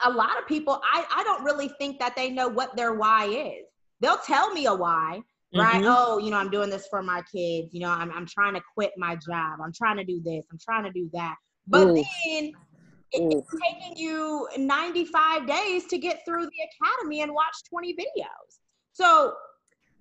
[0.04, 3.26] a lot of people I I don't really think that they know what their why
[3.26, 3.69] is.
[4.00, 5.20] They'll tell me a why,
[5.54, 5.82] right?
[5.82, 5.84] Mm-hmm.
[5.86, 7.72] Oh, you know, I'm doing this for my kids.
[7.72, 9.60] You know, I'm, I'm trying to quit my job.
[9.62, 10.46] I'm trying to do this.
[10.50, 11.36] I'm trying to do that.
[11.66, 11.94] But Ooh.
[11.94, 12.52] then
[13.12, 18.58] it's taking you 95 days to get through the academy and watch 20 videos.
[18.92, 19.34] So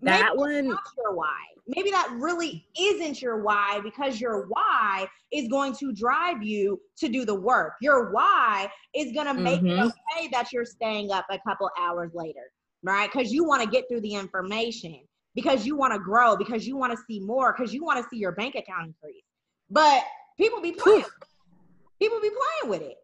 [0.01, 1.43] that one your why.
[1.67, 7.09] Maybe that really isn't your why because your why is going to drive you to
[7.09, 7.73] do the work.
[7.81, 9.87] Your why is going to make mm-hmm.
[9.87, 12.51] it okay that you're staying up a couple hours later,
[12.83, 13.11] right?
[13.11, 14.99] Because you want to get through the information
[15.35, 18.09] because you want to grow, because you want to see more, because you want to
[18.09, 19.23] see your bank account increase.
[19.69, 20.03] But
[20.37, 21.05] people be playing.
[22.01, 22.97] people be playing with it.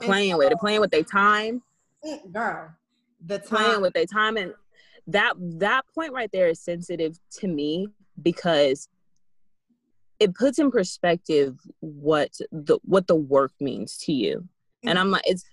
[0.00, 1.62] Playing so, with it, playing with their time.
[2.04, 2.70] Mm, girl,
[3.24, 3.48] the time.
[3.48, 4.54] playing with their time, and
[5.08, 7.88] that that point right there is sensitive to me
[8.22, 8.88] because
[10.20, 14.46] it puts in perspective what the what the work means to you.
[14.84, 15.44] And I'm like, it's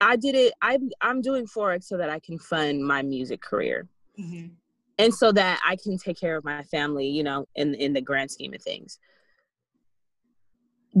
[0.00, 0.52] I did it.
[0.62, 3.88] I'm I'm doing forex so that I can fund my music career.
[4.18, 4.54] Mm-hmm
[4.98, 8.00] and so that I can take care of my family, you know, in in the
[8.00, 8.98] grand scheme of things.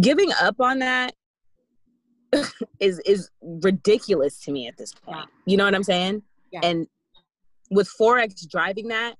[0.00, 1.14] Giving up on that
[2.80, 5.28] is is ridiculous to me at this point.
[5.46, 6.22] You know what I'm saying?
[6.50, 6.60] Yeah.
[6.62, 6.86] And
[7.70, 9.14] with forex driving that,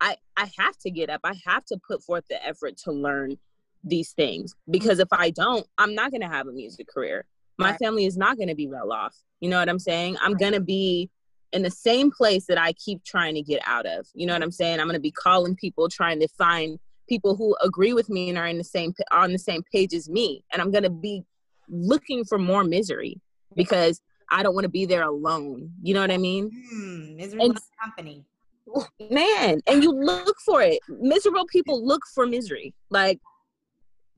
[0.00, 1.20] I I have to get up.
[1.24, 3.38] I have to put forth the effort to learn
[3.84, 7.24] these things because if I don't, I'm not going to have a music career.
[7.58, 7.78] My right.
[7.78, 9.14] family is not going to be well off.
[9.40, 10.16] You know what I'm saying?
[10.20, 11.10] I'm going to be
[11.52, 14.06] in the same place that I keep trying to get out of.
[14.14, 14.80] You know what I'm saying?
[14.80, 18.38] I'm going to be calling people trying to find people who agree with me and
[18.38, 21.24] are in the same on the same page as me and I'm going to be
[21.68, 23.20] looking for more misery
[23.54, 25.72] because I don't want to be there alone.
[25.82, 26.50] You know what I mean?
[26.72, 28.24] Mm, misery and, company.
[29.10, 30.78] Man, and you look for it.
[30.88, 32.72] Miserable people look for misery.
[32.90, 33.20] Like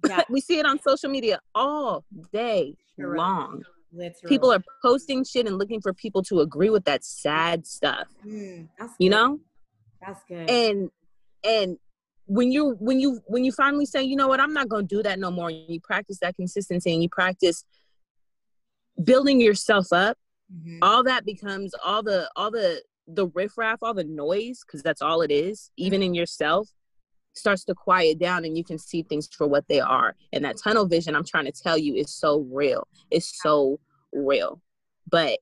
[0.09, 0.23] yeah.
[0.29, 3.63] we see it on social media all day long.
[3.93, 4.29] Literally.
[4.29, 8.09] People are posting shit and looking for people to agree with that sad stuff.
[8.27, 9.39] Mm, you know?
[10.01, 10.51] That's good.
[10.51, 10.91] And
[11.45, 11.79] and
[12.27, 15.03] when you when you when you finally say, you know what, I'm not gonna do
[15.03, 17.65] that no more, and you practice that consistency and you practice
[19.03, 20.19] building yourself up,
[20.53, 20.79] mm-hmm.
[20.83, 25.21] all that becomes all the all the the riffraff, all the noise, because that's all
[25.21, 26.69] it is, even in yourself,
[27.35, 30.15] starts to quiet down and you can see things for what they are.
[30.33, 32.87] And that tunnel vision, I'm trying to tell you, is so real.
[33.11, 33.81] It's so
[34.13, 34.61] real.
[35.11, 35.39] But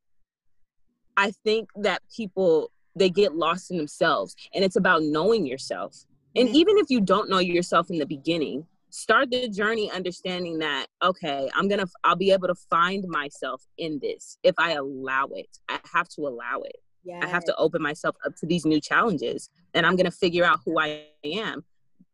[1.16, 6.04] I think that people they get lost in themselves and it's about knowing yourself.
[6.36, 6.56] And mm-hmm.
[6.56, 11.48] even if you don't know yourself in the beginning, start the journey understanding that okay
[11.54, 15.80] i'm gonna i'll be able to find myself in this if i allow it i
[15.94, 17.18] have to allow it yes.
[17.24, 20.60] i have to open myself up to these new challenges and i'm gonna figure out
[20.66, 21.64] who i am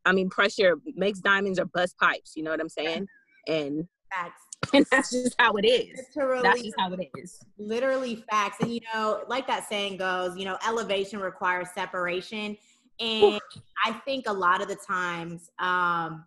[0.08, 3.06] i mean pressure makes diamonds or bust pipes you know what i'm saying?
[3.46, 4.42] And facts.
[4.74, 6.00] and that's just how it is.
[6.16, 7.40] Literally, that's just how it is.
[7.58, 8.56] literally facts.
[8.60, 12.56] And you know like that saying goes you know elevation requires separation.
[13.00, 13.40] And
[13.84, 16.24] i think a lot of the times um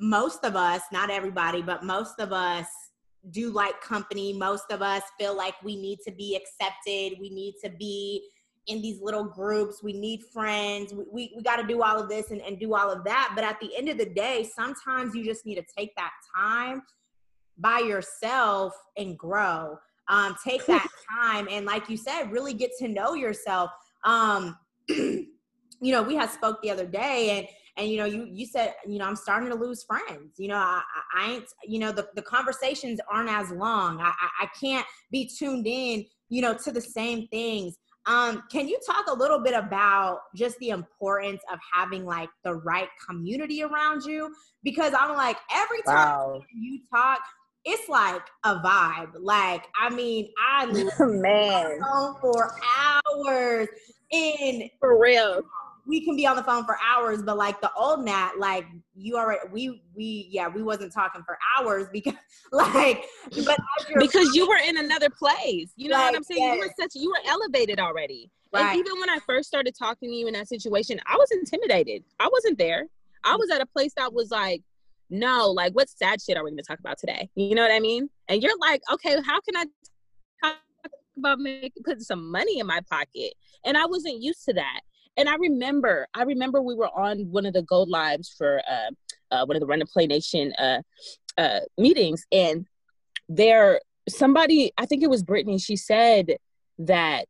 [0.00, 2.66] most of us, not everybody, but most of us
[3.30, 4.32] do like company.
[4.32, 7.18] Most of us feel like we need to be accepted.
[7.20, 8.28] We need to be
[8.66, 9.82] in these little groups.
[9.82, 10.92] We need friends.
[10.92, 13.32] We, we, we got to do all of this and, and do all of that.
[13.34, 16.82] But at the end of the day, sometimes you just need to take that time
[17.58, 19.78] by yourself and grow.
[20.08, 20.86] Um, take that
[21.20, 23.70] time and, like you said, really get to know yourself.
[24.04, 24.56] Um,
[24.88, 25.26] you
[25.80, 28.98] know, we had spoke the other day and and you know you you said you
[28.98, 30.82] know i'm starting to lose friends you know i,
[31.14, 35.28] I ain't you know the, the conversations aren't as long I, I, I can't be
[35.38, 37.76] tuned in you know to the same things
[38.06, 42.54] um can you talk a little bit about just the importance of having like the
[42.54, 46.42] right community around you because i'm like every time wow.
[46.54, 47.20] you talk
[47.66, 49.10] it's like a vibe.
[49.20, 50.66] Like, I mean, I
[51.00, 51.80] man
[52.20, 53.68] for hours
[54.10, 55.42] in for real
[55.86, 59.16] we can be on the phone for hours, but like the old Nat, like you
[59.16, 62.14] already we we yeah, we wasn't talking for hours because
[62.52, 63.04] like
[63.44, 63.58] but
[63.98, 65.70] because you were in another place.
[65.76, 66.42] You know like, what I'm saying?
[66.42, 66.54] Yes.
[66.54, 68.30] You were such you were elevated already.
[68.52, 68.70] Right.
[68.70, 72.04] And even when I first started talking to you in that situation, I was intimidated.
[72.18, 72.86] I wasn't there.
[73.24, 74.62] I was at a place that was like,
[75.10, 77.28] no, like what sad shit are we gonna talk about today?
[77.34, 78.08] You know what I mean?
[78.28, 79.64] And you're like, okay, how can I
[80.42, 80.56] talk
[81.16, 83.34] about making putting some money in my pocket?
[83.64, 84.80] And I wasn't used to that
[85.16, 88.90] and I remember, I remember we were on one of the Gold Lives for uh,
[89.34, 90.82] uh, one of the Run to Play Nation uh,
[91.38, 92.66] uh, meetings, and
[93.28, 96.36] there, somebody, I think it was Brittany, she said
[96.78, 97.28] that,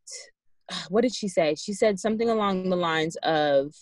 [0.88, 1.54] what did she say?
[1.54, 3.72] She said something along the lines of,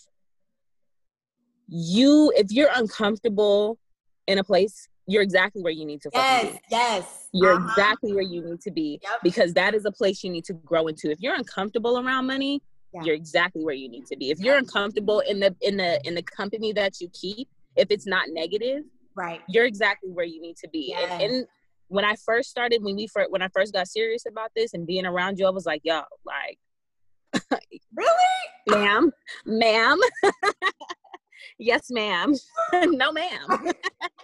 [1.67, 3.79] you, if you're uncomfortable
[4.27, 6.59] in a place, you're exactly where you need to yes be.
[6.71, 7.67] yes you're uh-huh.
[7.69, 9.19] exactly where you need to be yep.
[9.21, 12.61] because that is a place you need to grow into if you're uncomfortable around money
[12.95, 13.03] yeah.
[13.03, 14.31] you're exactly where you need to be.
[14.31, 18.07] If you're uncomfortable in the in the in the company that you keep if it's
[18.07, 18.83] not negative
[19.15, 19.41] right.
[19.49, 20.87] you're exactly where you need to be.
[20.89, 21.11] Yes.
[21.11, 21.47] and, and,
[21.87, 24.87] when i first started when we first when i first got serious about this and
[24.87, 26.57] being around you i was like yo like
[27.95, 28.09] really?
[28.67, 29.11] Ma'am?
[29.45, 29.99] Ma'am?
[31.59, 32.33] Yes ma'am.
[32.73, 33.47] No ma'am.
[33.49, 33.73] You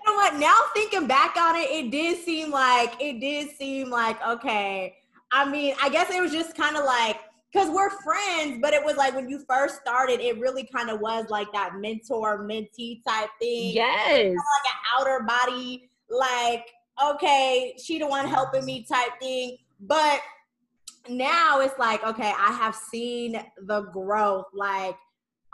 [0.06, 0.36] know what?
[0.36, 4.98] Now thinking back on it it did seem like it did seem like okay.
[5.32, 7.18] I mean i guess it was just kind of like
[7.52, 11.02] because we're friends, but it was like when you first started, it really kind of
[11.02, 13.74] was like that mentor mentee type thing.
[13.74, 14.08] Yes.
[14.08, 16.68] Kind of like an outer body, like,
[17.04, 19.58] okay, she the one helping me type thing.
[19.82, 20.22] But
[21.10, 24.46] now it's like, okay, I have seen the growth.
[24.54, 24.96] Like,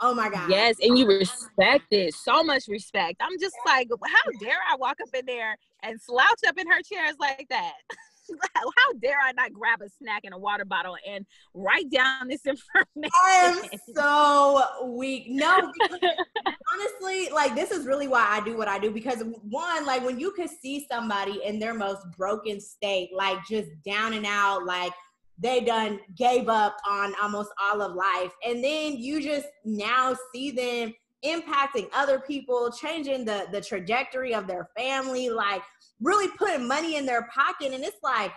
[0.00, 0.48] oh my God.
[0.50, 2.14] Yes, and you oh respect it.
[2.14, 3.16] So much respect.
[3.20, 6.80] I'm just like, how dare I walk up in there and slouch up in her
[6.82, 7.74] chairs like that?
[8.54, 12.40] how dare I not grab a snack and a water bottle and write down this
[12.46, 13.10] information?
[13.24, 15.26] I am so weak.
[15.28, 15.72] No,
[16.72, 20.18] honestly, like this is really why I do what I do because one, like when
[20.18, 24.92] you could see somebody in their most broken state, like just down and out, like
[25.38, 30.50] they done gave up on almost all of life, and then you just now see
[30.50, 30.92] them
[31.24, 35.62] impacting other people, changing the the trajectory of their family, like
[36.00, 37.72] really putting money in their pocket.
[37.72, 38.32] And it's like,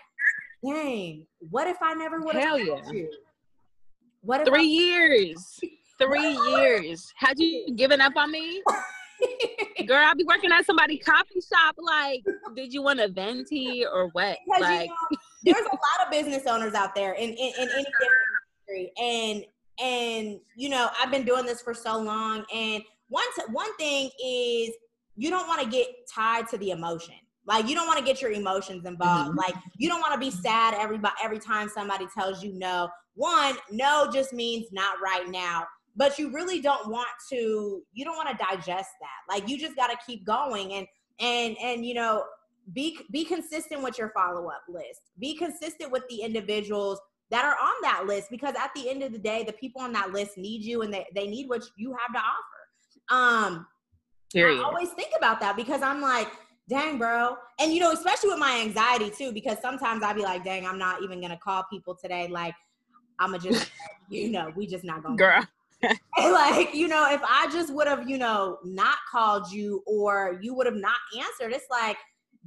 [0.65, 2.91] dang, what if I never would have yeah.
[2.91, 3.09] you?
[4.21, 5.59] What three I- years?
[5.99, 7.11] Three years.
[7.15, 8.63] Had you given up on me?
[9.87, 11.75] Girl, I'll be working at somebody coffee shop.
[11.79, 12.23] Like,
[12.55, 14.37] did you want a venti or what?
[14.45, 14.89] Because like,
[15.43, 17.85] you know, there's a lot of business owners out there in, in, in any
[18.67, 19.45] industry, and
[19.79, 22.45] and you know, I've been doing this for so long.
[22.53, 24.71] And one t- one thing is
[25.15, 27.15] you don't want to get tied to the emotion.
[27.45, 29.29] Like you don't want to get your emotions involved.
[29.29, 29.37] Mm-hmm.
[29.37, 32.89] Like you don't want to be sad every every time somebody tells you no.
[33.15, 35.65] One, no just means not right now.
[35.95, 39.33] But you really don't want to you don't want to digest that.
[39.33, 40.87] Like you just got to keep going and
[41.19, 42.23] and and you know
[42.73, 45.01] be be consistent with your follow-up list.
[45.19, 46.99] Be consistent with the individuals
[47.31, 49.93] that are on that list because at the end of the day the people on
[49.93, 53.49] that list need you and they, they need what you have to offer.
[53.49, 53.67] Um
[54.31, 54.61] Period.
[54.61, 56.29] I always think about that because I'm like
[56.69, 57.35] dang, bro.
[57.59, 60.77] And you know, especially with my anxiety too, because sometimes I'd be like, dang, I'm
[60.77, 62.27] not even gonna call people today.
[62.27, 62.55] Like,
[63.19, 63.71] I'ma just,
[64.09, 65.15] you know, we just not gonna.
[65.15, 65.47] Girl.
[66.17, 70.53] like, you know, if I just would have, you know, not called you or you
[70.53, 71.97] would have not answered, it's like,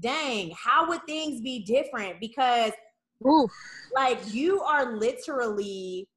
[0.00, 2.20] dang, how would things be different?
[2.20, 2.72] Because
[3.26, 3.50] Oof.
[3.94, 6.08] like you are literally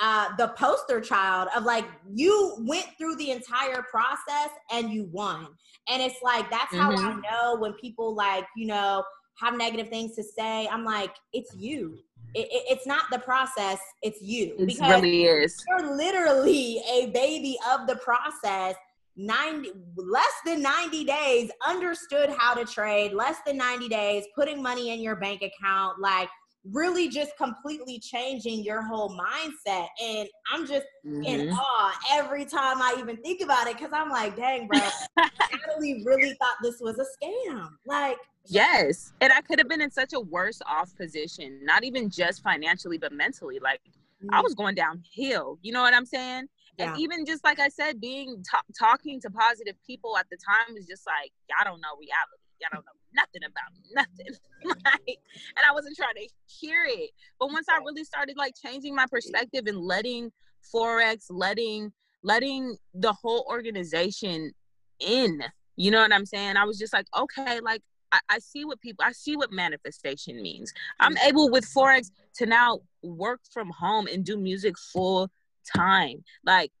[0.00, 5.46] uh, the poster child of like you went through the entire process and you won.
[5.88, 6.80] And it's like that's mm-hmm.
[6.80, 7.20] how I mm-hmm.
[7.20, 9.04] know when people like, you know,
[9.38, 10.66] have negative things to say.
[10.68, 11.98] I'm like, it's you.
[12.34, 14.54] It, it, it's not the process, it's you.
[14.58, 15.62] It really is.
[15.68, 18.76] You're literally a baby of the process.
[19.16, 24.94] 90 less than 90 days understood how to trade less than 90 days putting money
[24.94, 26.28] in your bank account like
[26.64, 29.88] really just completely changing your whole mindset.
[30.02, 31.22] And I'm just mm-hmm.
[31.22, 34.80] in awe every time I even think about it because I'm like, dang, bro,
[35.16, 37.68] Natalie really thought this was a scam.
[37.86, 39.12] Like, yes.
[39.20, 42.98] And I could have been in such a worse off position, not even just financially,
[42.98, 43.58] but mentally.
[43.58, 43.80] Like,
[44.22, 44.34] mm-hmm.
[44.34, 45.58] I was going downhill.
[45.62, 46.46] You know what I'm saying?
[46.78, 46.92] Yeah.
[46.92, 50.74] And even just like I said, being t- talking to positive people at the time
[50.74, 52.39] was just like, y'all don't know reality.
[52.60, 54.34] Y'all don't know nothing about nothing.
[54.84, 55.18] like,
[55.56, 57.10] and I wasn't trying to hear it.
[57.38, 60.30] But once I really started like changing my perspective and letting
[60.74, 61.92] Forex, letting
[62.22, 64.52] letting the whole organization
[65.00, 65.42] in,
[65.76, 66.56] you know what I'm saying?
[66.56, 67.82] I was just like, okay, like
[68.12, 70.72] I, I see what people I see what manifestation means.
[70.98, 71.28] I'm mm-hmm.
[71.28, 75.30] able with Forex to now work from home and do music full
[75.76, 76.24] time.
[76.44, 76.72] Like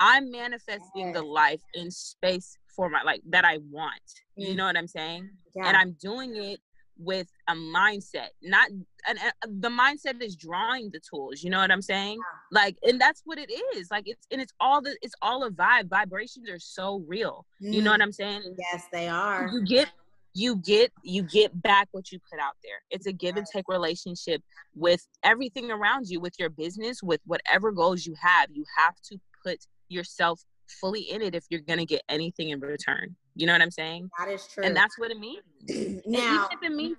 [0.00, 4.08] I'm manifesting the life in space for my like that I want.
[4.36, 4.56] You mm.
[4.56, 5.28] know what I'm saying?
[5.56, 5.66] Yeah.
[5.66, 6.60] And I'm doing it
[7.00, 8.68] with a mindset not
[9.08, 12.60] and uh, the mindset is drawing the tools you know what i'm saying yeah.
[12.60, 15.50] like and that's what it is like it's and it's all the it's all a
[15.52, 17.72] vibe vibrations are so real mm.
[17.72, 18.02] you know what mm.
[18.02, 19.88] i'm saying yes they are you get
[20.34, 23.68] you get you get back what you put out there it's a give and take
[23.68, 24.42] relationship
[24.74, 29.16] with everything around you with your business with whatever goals you have you have to
[29.44, 29.58] put
[29.88, 33.16] yourself fully in it if you're going to get anything in return.
[33.34, 34.10] You know what I'm saying?
[34.18, 34.64] That is true.
[34.64, 35.42] And that's what it means.
[36.06, 36.96] now, even if it means,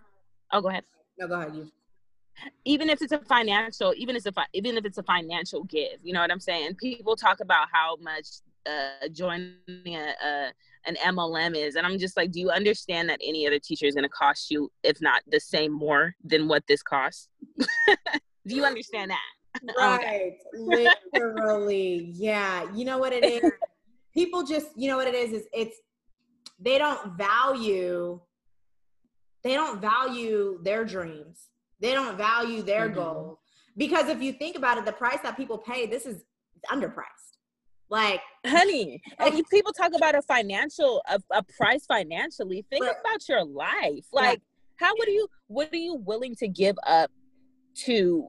[0.52, 0.84] oh, go ahead.
[1.18, 1.56] No, go ahead.
[1.56, 1.72] You.
[2.64, 6.00] Even if it's a financial, even if it's a, even if it's a financial give,
[6.04, 6.76] you know what I'm saying?
[6.76, 8.28] People talk about how much
[8.66, 9.56] uh, joining
[9.88, 10.52] a, a
[10.86, 13.96] an MLM is, and I'm just like, do you understand that any other teacher is
[13.96, 17.28] going to cost you, if not the same, more than what this costs?
[17.58, 19.20] do you understand that?
[19.78, 23.52] Right literally yeah you know what it is?
[24.14, 25.78] People just you know what it is is it's
[26.60, 28.20] they don't value
[29.44, 31.48] they don't value their dreams.
[31.80, 33.00] They don't value their mm-hmm.
[33.00, 33.38] goals.
[33.78, 36.24] Because if you think about it the price that people pay this is
[36.72, 37.38] underpriced.
[37.90, 39.02] Like honey
[39.50, 44.06] people talk about a financial a, a price financially think but, about your life.
[44.12, 44.88] Like yeah.
[44.88, 47.10] how would you what are you willing to give up
[47.86, 48.28] to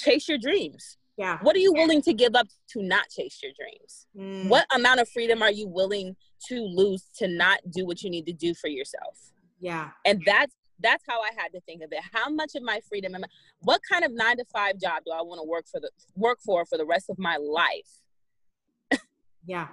[0.00, 0.96] chase your dreams.
[1.16, 1.38] Yeah.
[1.42, 4.06] What are you willing to give up to not chase your dreams?
[4.16, 4.48] Mm.
[4.48, 6.16] What amount of freedom are you willing
[6.48, 9.18] to lose to not do what you need to do for yourself?
[9.60, 9.90] Yeah.
[10.06, 12.00] And that's that's how I had to think of it.
[12.12, 13.26] How much of my freedom am I,
[13.60, 16.38] what kind of 9 to 5 job do I want to work for the work
[16.42, 19.00] for for the rest of my life?
[19.46, 19.68] yeah.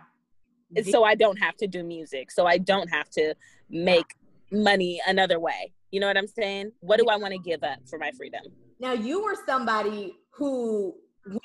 [0.84, 2.30] so I don't have to do music.
[2.32, 3.36] So I don't have to
[3.69, 4.15] make
[4.51, 4.63] yeah.
[4.63, 5.71] money another way.
[5.91, 6.71] You know what I'm saying?
[6.82, 8.41] What do I want to give up for my freedom?
[8.80, 10.95] Now you were somebody who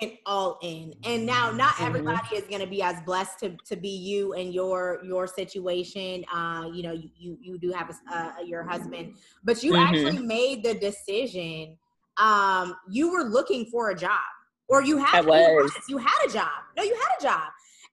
[0.00, 1.86] went all in and now not mm-hmm.
[1.86, 2.36] everybody mm-hmm.
[2.36, 6.68] is going to be as blessed to, to be you and your your situation uh
[6.72, 9.82] you know you you, you do have a, uh, your husband but you mm-hmm.
[9.82, 11.76] actually made the decision
[12.18, 14.20] um you were looking for a job
[14.68, 17.50] or you had you, you had a job no you had a job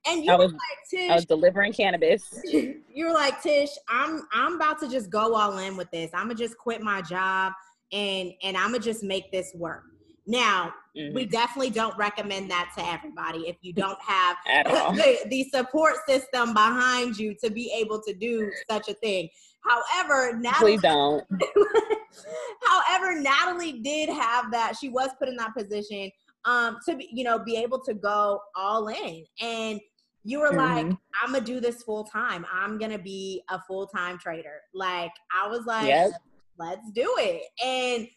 [0.07, 2.41] and you I was, like, Tish, I was delivering cannabis.
[2.91, 6.09] You were like, Tish, I'm I'm about to just go all in with this.
[6.13, 7.53] I'm gonna just quit my job
[7.91, 9.83] and and I'm gonna just make this work.
[10.29, 11.15] Now, mm-hmm.
[11.15, 16.53] we definitely don't recommend that to everybody if you don't have the, the support system
[16.53, 19.27] behind you to be able to do such a thing.
[19.61, 21.25] However, Natalie, please don't.
[22.63, 24.75] however, Natalie did have that.
[24.79, 26.11] She was put in that position
[26.45, 29.25] um, to be, you know, be able to go all in.
[29.41, 29.79] And
[30.23, 30.89] you were mm-hmm.
[30.89, 32.45] like, I'm gonna do this full time.
[32.53, 34.61] I'm gonna be a full time trader.
[34.75, 36.11] Like I was like, yep
[36.60, 37.43] let's do it.
[37.66, 38.07] And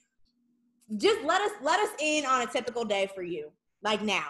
[1.01, 3.51] just let us let us in on a typical day for you,
[3.83, 4.27] like now.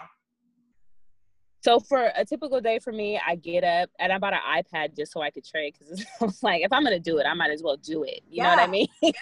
[1.61, 4.97] So for a typical day for me, I get up and I bought an iPad
[4.97, 7.51] just so I could trade because it's like if I'm gonna do it, I might
[7.51, 8.21] as well do it.
[8.29, 8.43] You yeah.
[8.43, 8.87] know what I mean?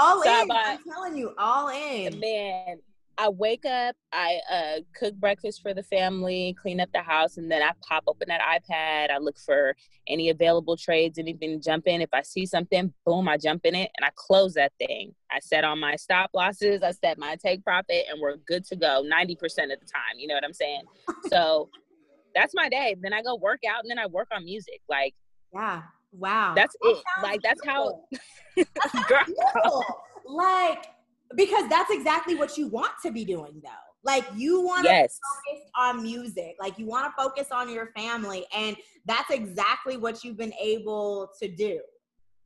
[0.00, 0.48] all so in.
[0.48, 2.18] Bought, I'm telling you, all in.
[2.18, 2.78] Man,
[3.20, 7.50] I wake up, I uh, cook breakfast for the family, clean up the house, and
[7.50, 9.10] then I pop open that iPad.
[9.10, 9.74] I look for
[10.06, 12.00] any available trades, anything to jump in.
[12.00, 15.16] If I see something, boom, I jump in it and I close that thing.
[15.32, 18.76] I set on my stop losses, I set my take profit, and we're good to
[18.76, 20.16] go 90% of the time.
[20.16, 20.82] You know what I'm saying?
[21.26, 21.70] so
[22.36, 22.94] that's my day.
[23.00, 24.80] Then I go work out and then I work on music.
[24.88, 25.14] Like,
[25.52, 26.54] yeah, wow.
[26.54, 27.02] That's that it.
[27.20, 28.04] Like, that's how.
[28.56, 28.94] that's
[30.24, 30.86] like,
[31.36, 33.70] because that's exactly what you want to be doing though.
[34.04, 35.18] Like you want to yes.
[35.46, 36.56] focus on music.
[36.60, 38.76] Like you want to focus on your family and
[39.06, 41.80] that's exactly what you've been able to do.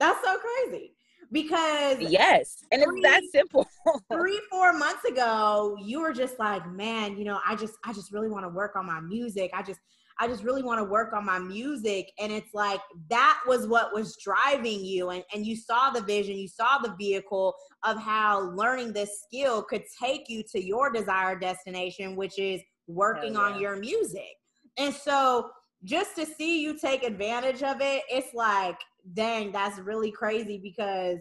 [0.01, 0.95] That's so crazy.
[1.31, 3.67] Because yes and three, it's that simple.
[4.13, 8.13] three four months ago you were just like man you know i just i just
[8.13, 9.51] really want to work on my music.
[9.55, 9.81] I just
[10.23, 12.13] I just really want to work on my music.
[12.21, 12.79] And it's like
[13.11, 15.11] that was what was driving you.
[15.11, 19.65] And, and you saw the vision, you saw the vehicle of how learning this skill
[19.65, 23.41] could take you to your desired destination, which is working yeah.
[23.41, 24.37] on your music.
[24.79, 25.51] And so
[25.83, 28.79] just to see you take advantage of it, it's like,
[29.15, 31.19] dang, that's really crazy because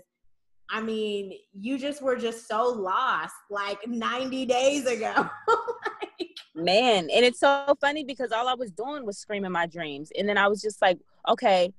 [0.69, 5.27] I mean, you just were just so lost like 90 days ago.
[6.53, 10.27] man and it's so funny because all i was doing was screaming my dreams and
[10.27, 11.73] then i was just like okay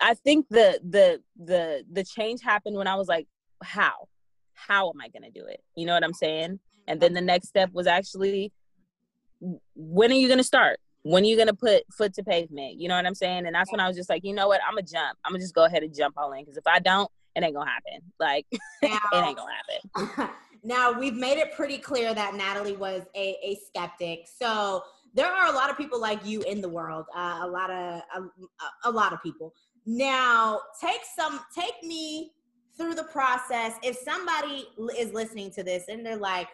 [0.00, 3.26] i think the the the the change happened when i was like
[3.62, 4.08] how?
[4.54, 5.62] How am i going to do it?
[5.76, 6.60] You know what i'm saying?
[6.86, 8.52] And then the next step was actually
[9.74, 10.80] when are you going to start?
[11.02, 12.80] When are you going to put foot to pavement?
[12.80, 13.46] You know what i'm saying?
[13.46, 14.60] And that's when i was just like you know what?
[14.66, 15.18] I'm gonna jump.
[15.24, 17.54] I'm gonna just go ahead and jump all in because if i don't it ain't
[17.54, 18.00] gonna happen.
[18.18, 20.30] Like it ain't gonna happen
[20.64, 24.26] Now, we've made it pretty clear that Natalie was a, a skeptic.
[24.26, 24.82] So
[25.14, 28.02] there are a lot of people like you in the world, uh, a lot of
[28.16, 28.22] a,
[28.84, 29.54] a lot of people.
[29.86, 32.32] Now, take some take me
[32.76, 33.74] through the process.
[33.82, 36.48] If somebody is listening to this and they're like,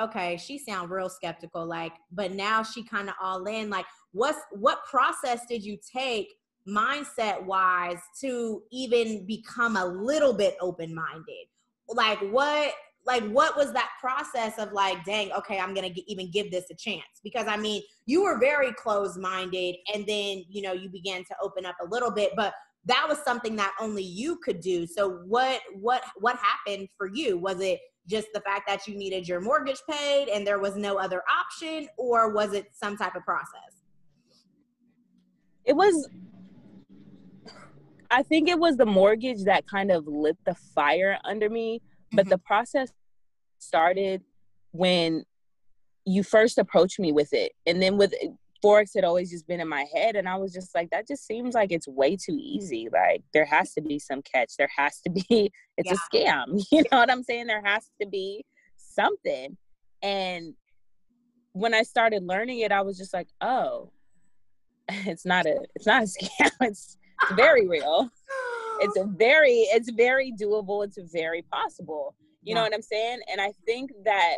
[0.00, 3.70] okay, she sound real skeptical, like, but now she kind of all in.
[3.70, 6.34] Like, what's what process did you take
[6.68, 11.46] mindset wise to even become a little bit open minded?
[11.88, 12.72] Like, what
[13.06, 16.64] like what was that process of like dang okay i'm gonna get, even give this
[16.70, 17.20] a chance?
[17.22, 21.34] Because i mean you were very closed minded and then you know you began to
[21.42, 22.54] open up a little bit but
[22.86, 24.86] that was something that only you could do.
[24.86, 27.38] So what what what happened for you?
[27.38, 30.98] Was it just the fact that you needed your mortgage paid and there was no
[30.98, 33.82] other option or was it some type of process?
[35.64, 36.08] It was
[38.10, 41.80] i think it was the mortgage that kind of lit the fire under me
[42.14, 42.46] but the mm-hmm.
[42.46, 42.92] process
[43.58, 44.22] started
[44.72, 45.24] when
[46.04, 47.52] you first approached me with it.
[47.66, 48.14] And then with
[48.64, 50.16] Forex had always just been in my head.
[50.16, 52.88] And I was just like, that just seems like it's way too easy.
[52.92, 54.56] Like there has to be some catch.
[54.56, 56.42] There has to be, it's yeah.
[56.42, 56.64] a scam.
[56.72, 57.46] You know what I'm saying?
[57.46, 58.44] There has to be
[58.76, 59.56] something.
[60.02, 60.54] And
[61.52, 63.90] when I started learning it, I was just like, oh,
[64.88, 66.50] it's not a it's not a scam.
[66.60, 66.98] It's
[67.34, 68.10] very real
[68.80, 72.54] it's very it's very doable it's very possible you yeah.
[72.54, 74.36] know what i'm saying and i think that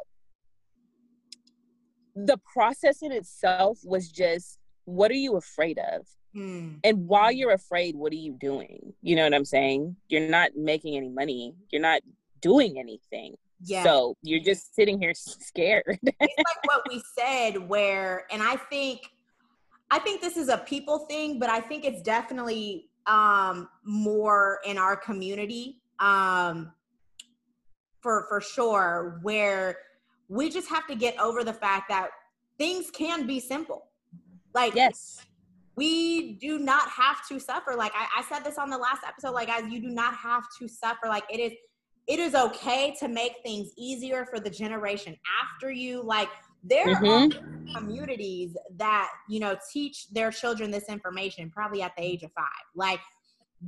[2.15, 6.79] the process in itself was just what are you afraid of mm.
[6.85, 10.51] and while you're afraid what are you doing you know what i'm saying you're not
[10.57, 12.01] making any money you're not
[12.41, 13.85] doing anything yeah.
[13.85, 15.99] So you're just sitting here scared.
[16.03, 19.11] it's like what we said where and I think
[19.91, 24.79] I think this is a people thing, but I think it's definitely um, more in
[24.79, 26.73] our community um,
[28.01, 29.79] for for sure, where
[30.29, 32.11] we just have to get over the fact that
[32.59, 33.87] things can be simple.
[34.55, 35.25] Like yes,
[35.77, 37.75] we do not have to suffer.
[37.77, 39.33] Like I, I said this on the last episode.
[39.33, 41.07] Like guys, you do not have to suffer.
[41.07, 41.53] Like it is
[42.07, 46.03] it is okay to make things easier for the generation after you.
[46.03, 46.29] Like
[46.63, 47.39] there mm-hmm.
[47.39, 52.31] are communities that you know teach their children this information probably at the age of
[52.33, 52.47] five.
[52.75, 53.01] Like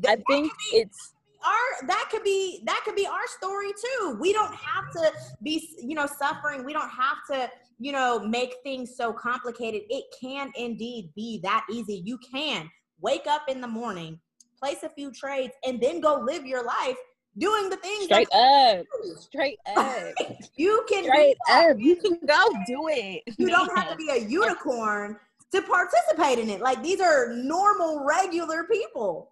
[0.03, 1.14] th- i think be, it's
[1.45, 4.16] our that could be that could be our story too.
[4.20, 5.12] We don't have to
[5.43, 6.64] be you know suffering.
[6.64, 9.82] We don't have to you know make things so complicated.
[9.89, 12.03] It can indeed be that easy.
[12.05, 12.70] You can
[13.01, 14.18] wake up in the morning
[14.59, 16.97] place a few trades and then go live your life
[17.39, 18.86] doing the things straight up.
[19.20, 20.14] Straight up.
[20.57, 21.78] You can straight up.
[21.78, 23.22] You can go do it.
[23.39, 23.55] You man.
[23.55, 25.16] don't have to be a unicorn
[25.53, 26.61] to participate in it.
[26.61, 29.30] Like these are normal regular people.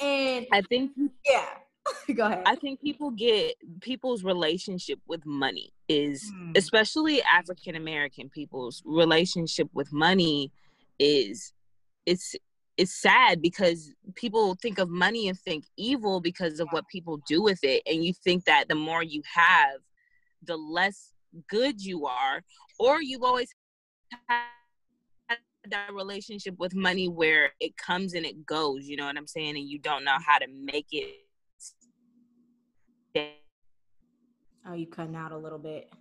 [0.00, 0.92] And i think
[1.24, 1.46] yeah.
[2.14, 2.42] Go ahead.
[2.46, 6.56] I think people get people's relationship with money is mm.
[6.56, 10.50] especially african american people's relationship with money
[10.98, 11.52] is
[12.06, 12.34] it's
[12.76, 17.42] it's sad because people think of money and think evil because of what people do
[17.42, 19.80] with it and you think that the more you have
[20.42, 21.12] the less
[21.48, 22.42] good you are,
[22.78, 23.48] or you've always
[24.28, 29.26] had that relationship with money where it comes and it goes, you know what I'm
[29.26, 29.56] saying?
[29.56, 31.14] And you don't know how to make it
[34.66, 35.92] Oh, you cutting out a little bit.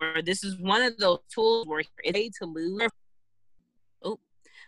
[0.00, 2.82] Or this is one of those tools where it's a to lose.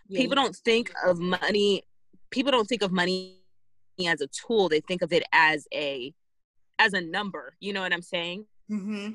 [0.07, 0.19] Yeah.
[0.19, 1.83] people don't think of money.
[2.31, 3.41] People don't think of money
[4.07, 4.69] as a tool.
[4.69, 6.13] They think of it as a
[6.77, 7.53] as a number.
[7.59, 8.45] You know what I'm saying?
[8.69, 9.11] Mm-hmm.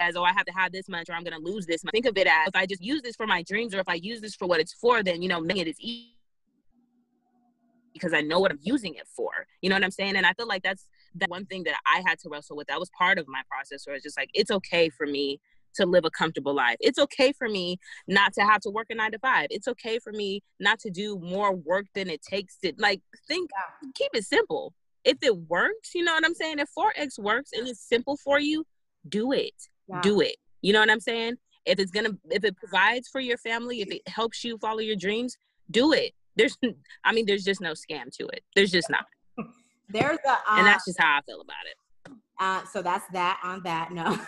[0.00, 1.92] As oh, I have to have this much, or I'm going to lose this much.
[1.92, 3.94] Think of it as if I just use this for my dreams, or if I
[3.94, 6.14] use this for what it's for, then you know, making it is easy
[7.94, 9.30] because I know what I'm using it for.
[9.62, 10.16] You know what I'm saying?
[10.16, 12.66] And I feel like that's that one thing that I had to wrestle with.
[12.66, 15.40] That was part of my process where it's just like, it's okay for me
[15.74, 16.76] to live a comfortable life.
[16.80, 19.48] It's okay for me not to have to work a nine to five.
[19.50, 23.50] It's okay for me not to do more work than it takes to like think,
[23.94, 24.72] keep it simple.
[25.04, 26.58] If it works, you know what I'm saying?
[26.58, 28.64] If Forex works and it's simple for you,
[29.08, 29.54] do it.
[29.88, 30.00] Yeah.
[30.00, 30.36] Do it.
[30.62, 31.34] You know what I'm saying?
[31.66, 34.96] If it's gonna, if it provides for your family, if it helps you follow your
[34.96, 35.36] dreams,
[35.70, 36.56] do it there's
[37.04, 39.06] i mean there's just no scam to it there's just not
[39.88, 41.76] there's a uh, and that's just how i feel about it
[42.40, 44.18] uh, so that's that on that no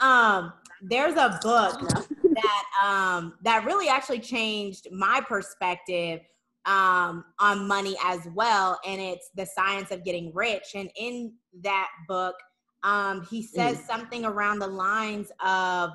[0.00, 0.52] um
[0.82, 1.80] there's a book
[2.22, 6.20] that um that really actually changed my perspective
[6.66, 11.32] um on money as well and it's the science of getting rich and in
[11.62, 12.36] that book
[12.84, 13.86] um he says mm.
[13.86, 15.90] something around the lines of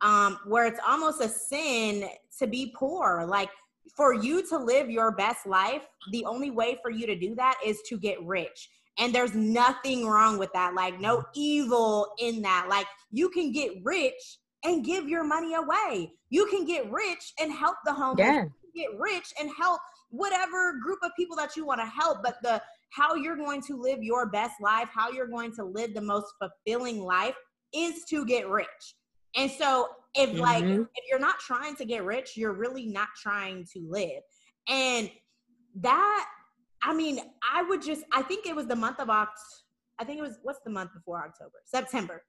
[0.00, 3.50] um where it's almost a sin to be poor like
[3.96, 5.82] for you to live your best life,
[6.12, 8.70] the only way for you to do that is to get rich.
[8.98, 10.74] And there's nothing wrong with that.
[10.74, 12.66] Like, no evil in that.
[12.68, 16.12] Like, you can get rich and give your money away.
[16.28, 18.26] You can get rich and help the homeless.
[18.26, 18.44] Yeah.
[18.74, 19.80] get rich and help
[20.10, 22.18] whatever group of people that you want to help.
[22.22, 22.60] But the
[22.90, 26.26] how you're going to live your best life, how you're going to live the most
[26.38, 27.36] fulfilling life
[27.72, 28.96] is to get rich.
[29.36, 30.40] And so if mm-hmm.
[30.40, 34.22] like if you're not trying to get rich, you're really not trying to live.
[34.68, 35.10] And
[35.76, 36.26] that
[36.82, 39.26] I mean, I would just I think it was the month of Oct
[39.98, 41.58] I think it was what's the month before October?
[41.64, 42.22] September.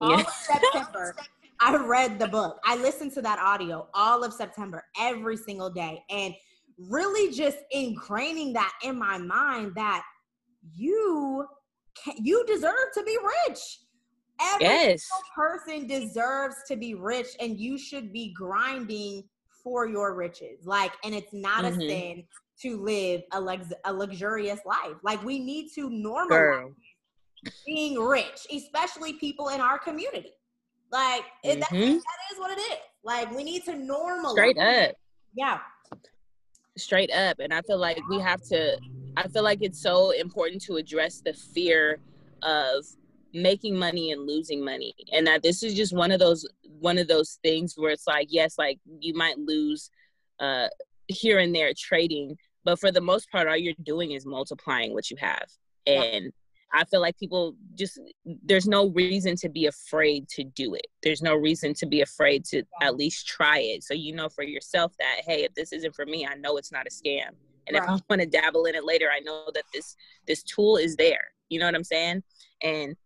[0.00, 0.20] All yeah.
[0.20, 0.28] of
[0.72, 1.14] September,
[1.60, 2.58] I read the book.
[2.64, 6.02] I listened to that audio all of September, every single day.
[6.10, 6.34] And
[6.78, 10.02] really just ingraining that in my mind that
[10.74, 11.46] you
[11.94, 13.16] can, you deserve to be
[13.48, 13.78] rich
[14.40, 15.08] Every yes.
[15.34, 19.24] person deserves to be rich, and you should be grinding
[19.62, 20.66] for your riches.
[20.66, 21.80] Like, and it's not mm-hmm.
[21.80, 22.24] a sin
[22.62, 24.96] to live a, lux- a luxurious life.
[25.02, 26.72] Like, we need to normalize Girl.
[27.66, 30.32] being rich, especially people in our community.
[30.92, 31.60] Like, mm-hmm.
[31.60, 32.78] that, that is what it is.
[33.04, 34.32] Like, we need to normalize.
[34.32, 34.94] Straight up.
[35.34, 35.58] Yeah.
[36.76, 37.38] Straight up.
[37.38, 38.78] And I feel like we have to,
[39.16, 41.98] I feel like it's so important to address the fear
[42.42, 42.84] of
[43.32, 46.48] making money and losing money and that this is just one of those
[46.80, 49.90] one of those things where it's like yes like you might lose
[50.40, 50.66] uh
[51.08, 52.36] here and there trading
[52.66, 55.48] but for the most part all you're doing is multiplying what you have
[55.86, 56.32] and.
[56.74, 57.98] I feel like people just
[58.44, 60.88] there's no reason to be afraid to do it.
[61.00, 63.84] There's no reason to be afraid to at least try it.
[63.84, 66.72] So you know for yourself that hey, if this isn't for me, I know it's
[66.72, 67.30] not a scam.
[67.68, 69.96] And if I want to dabble in it later, I know that this
[70.26, 71.22] this tool is there.
[71.48, 72.22] You know what I'm saying?
[72.62, 72.96] And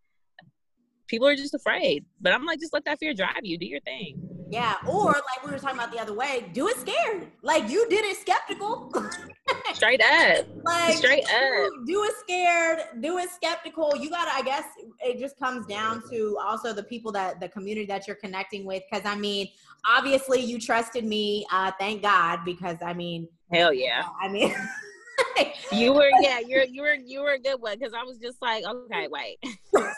[1.06, 2.04] people are just afraid.
[2.20, 3.58] But I'm like, just let that fear drive you.
[3.58, 4.20] Do your thing.
[4.50, 4.76] Yeah.
[4.86, 7.28] Or like we were talking about the other way, do it scared.
[7.42, 8.92] Like you did it skeptical.
[9.80, 10.46] Straight up.
[10.62, 11.72] Like straight up.
[11.86, 12.80] Do, it scared.
[13.00, 13.96] Do it skeptical.
[13.96, 14.30] You gotta.
[14.30, 14.64] I guess
[15.02, 18.82] it just comes down to also the people that the community that you're connecting with.
[18.90, 19.48] Because I mean,
[19.88, 21.46] obviously you trusted me.
[21.50, 22.40] Uh, thank God.
[22.44, 23.26] Because I mean.
[23.50, 24.04] Hell yeah.
[24.20, 24.54] I mean.
[25.72, 28.40] you were yeah you're you were you were a good one because i was just
[28.40, 29.38] like okay wait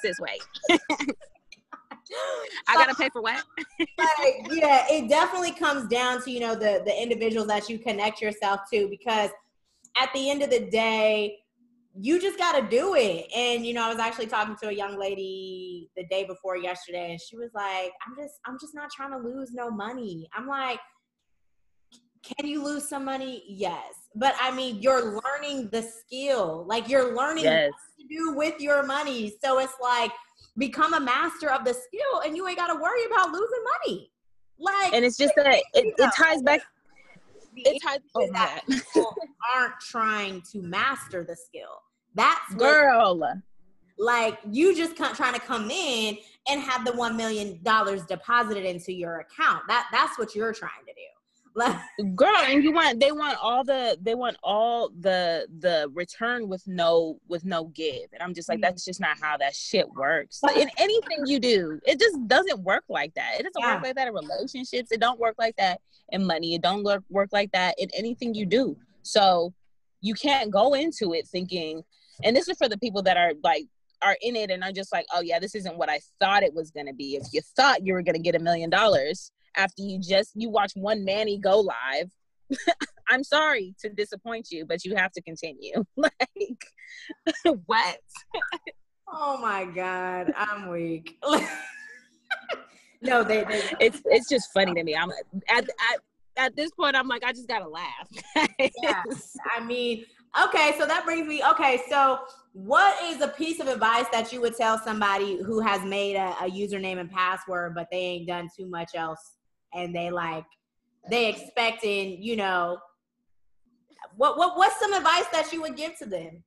[0.03, 0.43] sis wait
[2.69, 3.43] I gotta pay for what?
[3.79, 8.21] like, yeah, it definitely comes down to you know the the individuals that you connect
[8.21, 9.31] yourself to because
[10.01, 11.39] at the end of the day,
[11.95, 13.27] you just gotta do it.
[13.37, 17.11] And you know, I was actually talking to a young lady the day before yesterday,
[17.11, 20.47] and she was like, "I'm just I'm just not trying to lose no money." I'm
[20.47, 20.81] like,
[22.23, 23.45] "Can you lose some money?
[23.47, 26.65] Yes." but I mean, you're learning the skill.
[26.67, 27.71] Like you're learning yes.
[27.71, 29.35] what to do with your money.
[29.43, 30.11] So it's like
[30.59, 34.11] become a master of the skill, and you ain't got to worry about losing money.
[34.59, 36.61] Like, and it's just that it, it ties back.
[37.57, 39.15] It ties oh, that people
[39.55, 41.83] aren't trying to master the skill.
[42.15, 43.23] That's girl.
[43.99, 46.17] like you just trying to come in
[46.49, 49.65] and have the one million dollars deposited into your account.
[49.69, 51.12] That that's what you're trying to do
[52.15, 56.67] girl and you want they want all the they want all the the return with
[56.67, 58.09] no with no give.
[58.13, 60.41] And i'm just like that's just not how that shit works.
[60.57, 63.35] In anything you do it just doesn't work like that.
[63.39, 63.75] It doesn't yeah.
[63.75, 64.93] work like that in relationships.
[64.93, 65.81] It don't work like that
[66.11, 66.55] in money.
[66.55, 68.77] It don't work, work like that in anything you do.
[69.03, 69.53] So
[70.01, 71.83] you can't go into it thinking
[72.25, 73.67] and this is for the people that are like
[74.03, 76.55] are in it and are just like oh yeah this isn't what i thought it
[76.55, 77.17] was going to be.
[77.17, 80.51] If you thought you were going to get a million dollars after you just you
[80.51, 82.11] watch one Manny go live.
[83.09, 85.85] I'm sorry to disappoint you, but you have to continue.
[85.97, 86.65] like
[87.67, 87.99] what?
[89.13, 91.19] oh my god, I'm weak.
[93.03, 94.95] no, they, they, it's it's just funny to me.
[94.97, 95.11] I'm
[95.49, 95.99] at, at
[96.37, 98.09] at this point, I'm like, I just gotta laugh.
[98.37, 100.05] I mean,
[100.45, 101.43] okay, so that brings me.
[101.51, 102.21] Okay, so
[102.55, 106.35] what is a piece of advice that you would tell somebody who has made a,
[106.41, 109.33] a username and password, but they ain't done too much else
[109.75, 110.45] and they like
[111.11, 112.79] they expecting, you know,
[114.17, 116.43] what what what's some advice that you would give to them?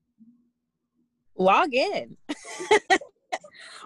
[1.37, 2.15] Log in.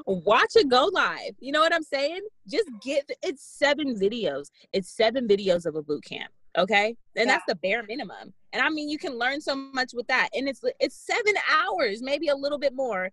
[0.06, 1.36] Watch it go live.
[1.40, 2.22] You know what I'm saying?
[2.48, 4.50] Just get it's seven videos.
[4.74, 6.32] It's seven videos of a boot camp.
[6.58, 6.96] Okay.
[7.16, 7.34] And yeah.
[7.34, 8.34] that's the bare minimum.
[8.54, 10.30] And I mean you can learn so much with that.
[10.34, 13.12] And it's it's seven hours, maybe a little bit more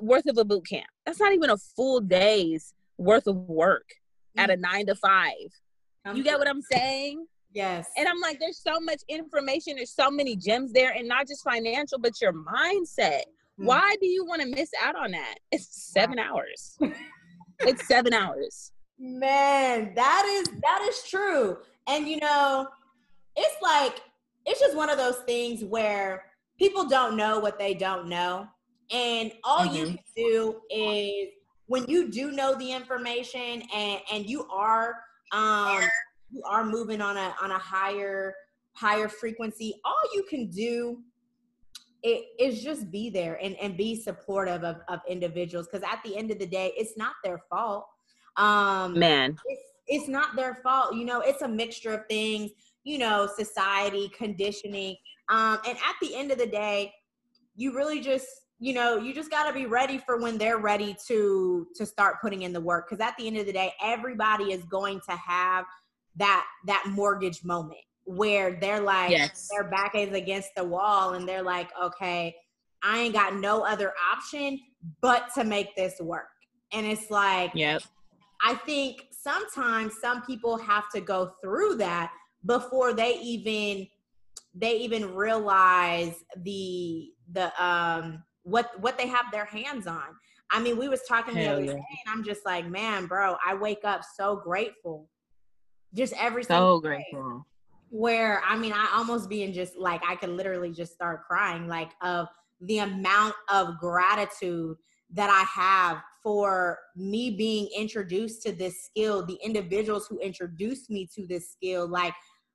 [0.00, 0.88] worth of a boot camp.
[1.06, 3.86] That's not even a full day's worth of work
[4.36, 4.40] mm-hmm.
[4.40, 4.60] at a mm.
[4.60, 5.50] nine to five
[6.12, 7.26] you get what I'm saying?
[7.52, 7.88] Yes.
[7.96, 11.44] And I'm like, there's so much information, there's so many gems there, and not just
[11.44, 13.22] financial, but your mindset.
[13.60, 13.66] Mm.
[13.66, 15.36] Why do you want to miss out on that?
[15.52, 16.36] It's seven wow.
[16.36, 16.76] hours.
[17.60, 18.72] it's seven hours.
[18.98, 21.58] Man, that is that is true.
[21.86, 22.68] And you know,
[23.36, 24.00] it's like
[24.46, 26.24] it's just one of those things where
[26.58, 28.48] people don't know what they don't know.
[28.90, 29.74] And all mm-hmm.
[29.74, 31.28] you can do is
[31.66, 34.96] when you do know the information and and you are
[35.34, 35.82] um,
[36.30, 38.34] you are moving on a on a higher
[38.72, 41.00] higher frequency, all you can do
[42.02, 46.16] it is just be there and, and be supportive of, of individuals because at the
[46.16, 47.86] end of the day it's not their fault.
[48.36, 49.36] Um man.
[49.46, 52.50] it's, it's not their fault you know it's a mixture of things
[52.82, 54.96] you know society conditioning
[55.28, 56.92] um and at the end of the day
[57.54, 58.26] you really just
[58.58, 62.20] you know you just got to be ready for when they're ready to to start
[62.20, 65.12] putting in the work because at the end of the day everybody is going to
[65.12, 65.64] have
[66.16, 69.48] that that mortgage moment where they're like yes.
[69.50, 72.34] their back is against the wall and they're like okay
[72.82, 74.58] i ain't got no other option
[75.00, 76.28] but to make this work
[76.72, 77.82] and it's like yep
[78.42, 82.12] i think sometimes some people have to go through that
[82.46, 83.86] before they even
[84.54, 90.04] they even realize the the um what what they have their hands on.
[90.50, 91.72] I mean, we was talking Hell the other yeah.
[91.72, 95.08] day, and I'm just like, man, bro, I wake up so grateful,
[95.94, 97.46] just every so grateful.
[97.90, 101.90] Where I mean, I almost being just like I could literally just start crying, like
[102.02, 102.28] of
[102.60, 104.76] the amount of gratitude
[105.12, 111.08] that I have for me being introduced to this skill, the individuals who introduced me
[111.14, 112.14] to this skill, like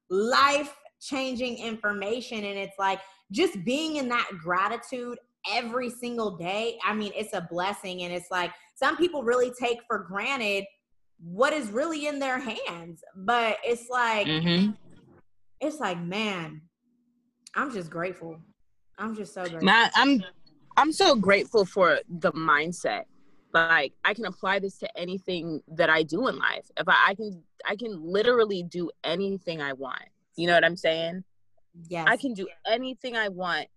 [0.09, 2.43] life changing information.
[2.43, 2.99] And it's like
[3.31, 5.19] just being in that gratitude
[5.49, 8.03] every single day, I mean, it's a blessing.
[8.03, 10.65] And it's like some people really take for granted
[11.21, 13.03] what is really in their hands.
[13.15, 14.71] But it's like, mm-hmm.
[15.59, 16.61] it's like, man,
[17.55, 18.37] I'm just grateful.
[18.97, 19.69] I'm just so grateful.
[19.95, 20.23] I'm
[20.77, 23.03] I'm so grateful for the mindset.
[23.53, 26.69] Like I can apply this to anything that I do in life.
[26.77, 30.03] If I, I can I can literally do anything I want.
[30.35, 31.23] You know what I'm saying?
[31.87, 32.05] Yes.
[32.07, 33.67] I can do anything I want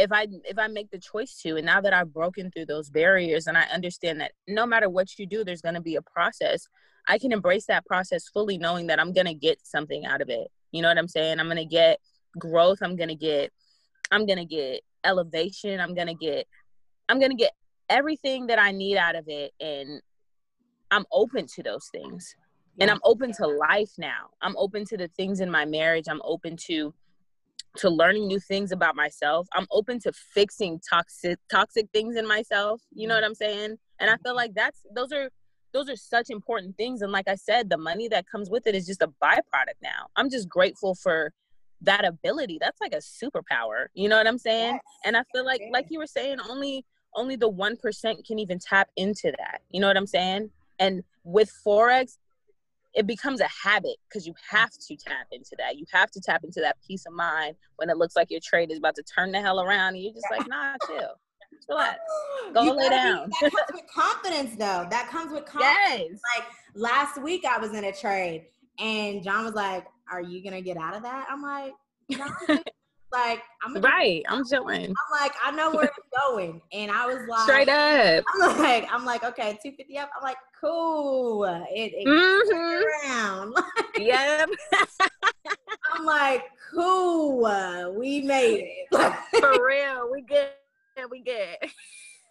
[0.00, 2.90] if i if i make the choice to and now that i've broken through those
[2.90, 6.02] barriers and i understand that no matter what you do there's going to be a
[6.02, 6.66] process
[7.08, 10.28] i can embrace that process fully knowing that i'm going to get something out of
[10.28, 10.48] it.
[10.72, 11.38] You know what i'm saying?
[11.38, 12.00] I'm going to get
[12.38, 13.52] growth i'm going to get
[14.10, 16.46] i'm going to get elevation i'm going to get
[17.08, 17.52] i'm going to get
[17.88, 20.00] everything that i need out of it and
[20.90, 22.34] i'm open to those things.
[22.80, 24.30] And i'm open to life now.
[24.40, 26.06] I'm open to the things in my marriage.
[26.08, 26.94] I'm open to
[27.78, 29.48] to learning new things about myself.
[29.54, 32.82] I'm open to fixing toxic toxic things in myself.
[32.92, 33.22] You know mm-hmm.
[33.22, 33.76] what I'm saying?
[33.98, 35.30] And I feel like that's those are
[35.72, 37.02] those are such important things.
[37.02, 40.08] And like I said, the money that comes with it is just a byproduct now.
[40.16, 41.32] I'm just grateful for
[41.82, 42.58] that ability.
[42.60, 43.86] That's like a superpower.
[43.94, 44.74] You know what I'm saying?
[44.74, 44.82] Yes.
[45.04, 46.84] And I feel like like you were saying, only
[47.14, 49.60] only the one percent can even tap into that.
[49.70, 50.50] You know what I'm saying?
[50.78, 52.16] And with Forex,
[52.94, 55.76] it becomes a habit because you have to tap into that.
[55.76, 58.70] You have to tap into that peace of mind when it looks like your trade
[58.70, 61.14] is about to turn the hell around and you're just like, nah, chill.
[61.68, 61.98] Relax.
[62.54, 63.28] Go you lay down.
[63.28, 64.86] Be, that comes with confidence though.
[64.90, 66.10] That comes with confidence.
[66.10, 66.20] Yes.
[66.36, 68.46] Like last week I was in a trade
[68.78, 71.26] And John was like, Are you gonna get out of that?
[71.30, 71.72] I'm like,
[72.10, 72.26] no,
[73.12, 74.22] like I'm right.
[74.28, 74.86] I'm chilling.
[74.86, 78.24] I'm like, I know where it's going, and I was like, straight up.
[78.42, 80.10] I'm like, I'm like, okay, two fifty up.
[80.16, 81.44] I'm like, cool.
[81.44, 83.08] It, it mm-hmm.
[83.10, 83.54] around.
[83.98, 84.48] yep.
[85.92, 87.94] I'm like, cool.
[87.98, 89.14] We made it.
[89.40, 90.50] For real, we good.
[91.10, 91.56] We good.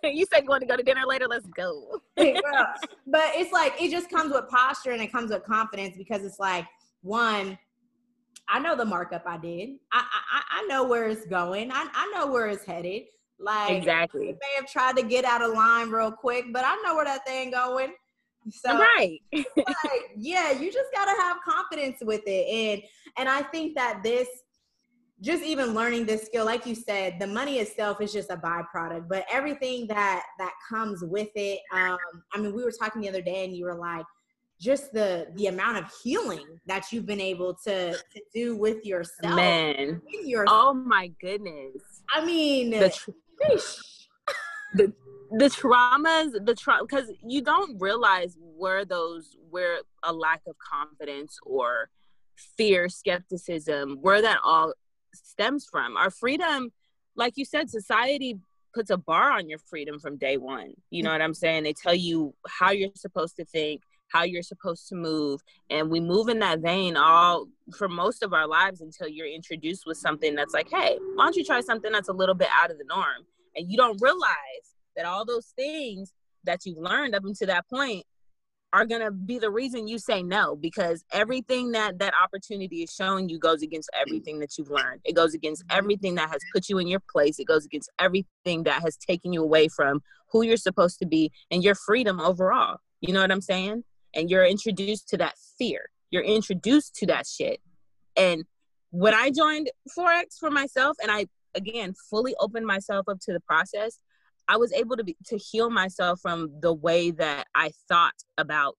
[0.04, 1.26] you said you want to go to dinner later.
[1.28, 2.00] Let's go.
[2.16, 6.40] but it's like it just comes with posture and it comes with confidence because it's
[6.40, 6.66] like
[7.02, 7.58] one
[8.50, 9.70] I know the markup I did.
[9.92, 11.72] I I, I know where it's going.
[11.72, 13.04] I, I know where it's headed.
[13.40, 14.28] Like exactly.
[14.28, 17.06] They may have tried to get out of line real quick, but I know where
[17.06, 17.94] that thing going.
[18.50, 19.20] So right.
[19.34, 19.46] like,
[20.18, 22.48] yeah, you just gotta have confidence with it.
[22.48, 22.82] And
[23.18, 24.28] and I think that this
[25.22, 29.08] just even learning this skill, like you said, the money itself is just a byproduct,
[29.10, 31.60] but everything that that comes with it.
[31.74, 31.98] Um,
[32.34, 34.06] I mean, we were talking the other day and you were like,
[34.60, 39.36] just the the amount of healing that you've been able to to do with yourself.
[39.36, 41.82] Man, your, oh my goodness!
[42.14, 43.12] I mean, the tr-
[44.74, 44.94] the,
[45.32, 51.38] the traumas, the trauma, because you don't realize where those where a lack of confidence
[51.44, 51.90] or
[52.58, 54.74] fear, skepticism, where that all
[55.14, 55.98] stems from.
[55.98, 56.72] Our freedom,
[57.16, 58.40] like you said, society
[58.74, 60.74] puts a bar on your freedom from day one.
[60.90, 61.64] You know what I'm saying?
[61.64, 66.00] They tell you how you're supposed to think, how you're supposed to move and we
[66.00, 67.48] move in that vein all
[67.78, 71.36] for most of our lives until you're introduced with something that's like hey why don't
[71.36, 73.26] you try something that's a little bit out of the norm?
[73.56, 76.14] And you don't realize that all those things
[76.46, 78.06] that you've learned up until that point
[78.72, 82.94] are going to be the reason you say no because everything that that opportunity is
[82.94, 85.02] showing you goes against everything that you've learned.
[85.04, 87.40] It goes against everything that has put you in your place.
[87.40, 90.02] It goes against everything that has taken you away from
[90.32, 92.78] who you're supposed to be and your freedom overall.
[93.02, 93.84] You know what i'm saying
[94.14, 95.90] and you're introduced to that fear.
[96.12, 97.60] You're introduced to that shit.
[98.16, 98.44] And
[98.92, 103.40] when I joined Forex for myself and I again fully opened myself up to the
[103.40, 104.00] process,
[104.48, 108.78] I was able to be, to heal myself from the way that I thought about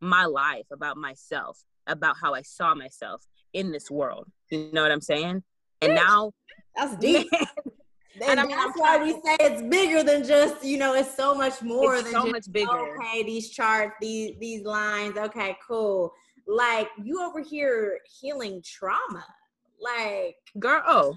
[0.00, 4.28] my life, about myself, about how I saw myself in this world.
[4.50, 5.42] You know what I'm saying?
[5.82, 6.32] And now
[6.74, 7.28] that's deep.
[8.22, 11.34] and, I mean, that's why we say it's bigger than just you know it's so
[11.34, 12.96] much more it's than so just, much bigger.
[12.98, 15.16] Okay, these charts, these these lines.
[15.16, 16.12] Okay, cool.
[16.46, 19.24] Like you over here healing trauma,
[19.80, 20.82] like girl.
[20.86, 21.16] Oh,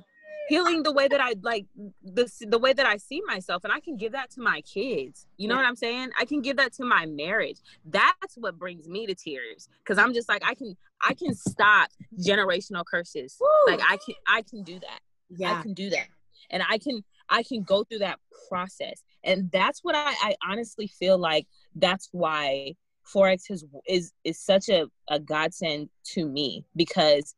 [0.50, 1.66] healing the way that I like
[2.04, 5.28] the the way that I see myself, and I can give that to my kids.
[5.38, 5.62] You know yeah.
[5.62, 6.10] what I'm saying?
[6.20, 7.58] I can give that to my marriage.
[7.86, 10.76] That's what brings me to tears because I'm just like I can
[11.08, 11.90] I can stop
[12.20, 13.38] generational curses.
[13.40, 13.48] Woo.
[13.68, 15.00] Like I can I can do that.
[15.30, 16.08] Yeah, I can do that
[16.50, 18.20] and i can i can go through that
[18.50, 19.04] process.
[19.24, 22.76] And that's what i, I honestly feel like that's why
[23.14, 27.36] forex has, is is such a, a godsend to me because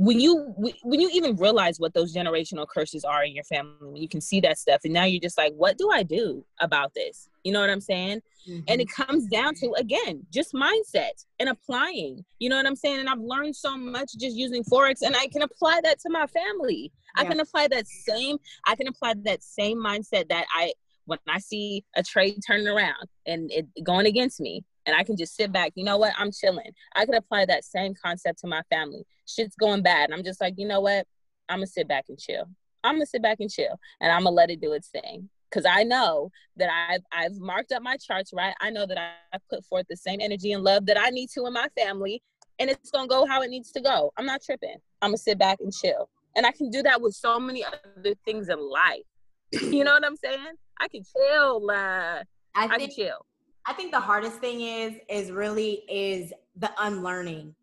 [0.00, 3.96] when you when you even realize what those generational curses are in your family when
[3.96, 6.94] you can see that stuff and now you're just like what do i do about
[6.94, 7.28] this?
[7.44, 8.22] You know what i'm saying?
[8.48, 8.60] Mm-hmm.
[8.68, 12.24] and it comes down to again just mindset and applying.
[12.38, 13.00] You know what i'm saying?
[13.00, 16.26] And i've learned so much just using forex and i can apply that to my
[16.26, 16.90] family.
[17.16, 17.22] Yeah.
[17.22, 20.72] i can apply that same i can apply that same mindset that i
[21.04, 25.16] when i see a trade turning around and it going against me and I can
[25.16, 25.72] just sit back.
[25.74, 26.12] You know what?
[26.18, 26.72] I'm chilling.
[26.94, 29.04] I could apply that same concept to my family.
[29.26, 30.10] Shit's going bad.
[30.12, 31.06] I'm just like, you know what?
[31.48, 32.44] I'm gonna sit back and chill.
[32.84, 35.28] I'm gonna sit back and chill, and I'm gonna let it do its thing.
[35.50, 38.54] Cause I know that I've I've marked up my charts right.
[38.60, 41.46] I know that I put forth the same energy and love that I need to
[41.46, 42.22] in my family,
[42.58, 44.12] and it's gonna go how it needs to go.
[44.16, 44.76] I'm not tripping.
[45.02, 48.14] I'm gonna sit back and chill, and I can do that with so many other
[48.24, 49.02] things in life.
[49.52, 50.54] you know what I'm saying?
[50.80, 51.68] I can chill.
[51.68, 52.22] Uh,
[52.54, 53.26] I, think, I can chill.
[53.66, 57.54] I think the hardest thing is is really is the unlearning.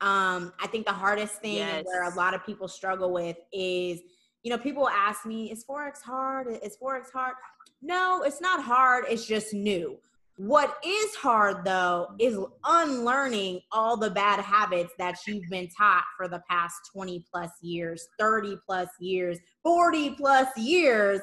[0.00, 1.84] Um, I think the hardest thing yes.
[1.86, 4.00] where a lot of people struggle with is,
[4.42, 6.48] you know, people ask me, is Forex hard?
[6.62, 7.34] Is Forex hard?
[7.80, 9.06] No, it's not hard.
[9.08, 9.96] It's just new.
[10.38, 16.28] What is hard though is unlearning all the bad habits that you've been taught for
[16.28, 21.20] the past 20 plus years, 30 plus years, 40 plus years,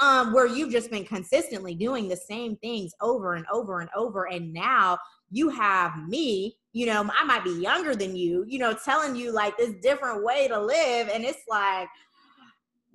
[0.00, 4.24] um, where you've just been consistently doing the same things over and over and over.
[4.24, 4.98] And now
[5.30, 9.32] you have me, you know, I might be younger than you, you know, telling you
[9.32, 11.08] like this different way to live.
[11.08, 11.88] And it's like,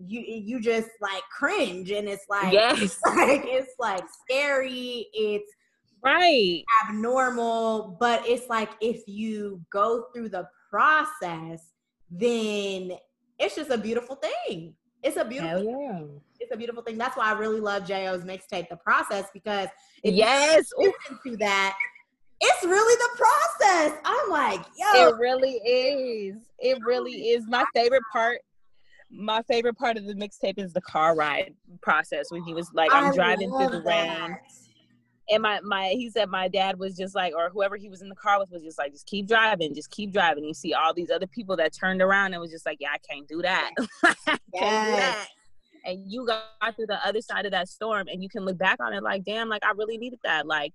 [0.07, 2.81] you you just like cringe and it's like yes.
[2.81, 5.53] it's like it's like scary it's
[6.03, 11.71] right abnormal but it's like if you go through the process
[12.09, 12.91] then
[13.39, 14.73] it's just a beautiful thing
[15.03, 16.01] it's a beautiful yeah.
[16.39, 19.67] it's a beautiful thing that's why i really love jo's mixtape the process because
[20.03, 20.69] yes
[21.23, 21.77] to that
[22.43, 25.09] it's really the process i'm like, yo.
[25.09, 26.37] It really is.
[26.57, 27.45] It really is.
[27.47, 28.39] My favorite part
[29.11, 32.91] my favorite part of the mixtape is the car ride process when he was like,
[32.93, 34.27] I'm I driving through the that.
[34.27, 34.37] rain
[35.29, 38.09] and my my he said my dad was just like or whoever he was in
[38.09, 40.43] the car with was just like just keep driving just keep driving.
[40.43, 42.97] You see all these other people that turned around and was just like yeah i
[42.97, 43.71] can't do that.
[44.03, 44.85] Can't yes.
[44.85, 45.27] do that.
[45.85, 48.77] And you got through the other side of that storm and you can look back
[48.79, 50.45] on it like damn like i really needed that.
[50.47, 50.73] Like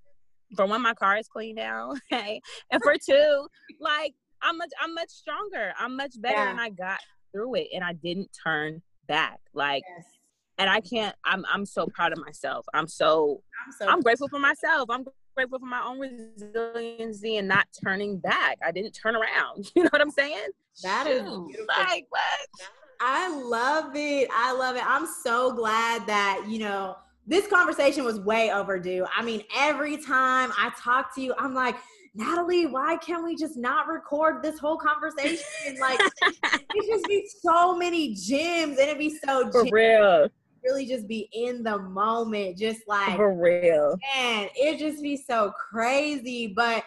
[0.56, 2.40] for one my car is clean now hey
[2.70, 3.48] and for two
[3.80, 5.72] like i'm much i'm much stronger.
[5.78, 6.50] I'm much better yeah.
[6.50, 7.00] and i got
[7.32, 9.40] through it and i didn't turn back.
[9.52, 10.15] Like yes
[10.58, 11.14] and I can't.
[11.24, 12.66] I'm I'm so proud of myself.
[12.74, 14.88] I'm so I'm, so I'm grateful for myself.
[14.90, 15.04] I'm
[15.36, 18.58] grateful for my own resiliency and not turning back.
[18.64, 19.70] I didn't turn around.
[19.76, 20.48] You know what I'm saying?
[20.82, 22.22] That is like what.
[22.98, 24.28] I love it.
[24.32, 24.82] I love it.
[24.86, 26.96] I'm so glad that you know
[27.26, 29.04] this conversation was way overdue.
[29.14, 31.76] I mean, every time I talk to you, I'm like,
[32.14, 35.44] Natalie, why can't we just not record this whole conversation?
[35.78, 40.30] Like, it just be so many gems, and it'd be so for real
[40.66, 43.96] really just be in the moment, just like for real.
[44.14, 46.48] Man, it just be so crazy.
[46.48, 46.84] But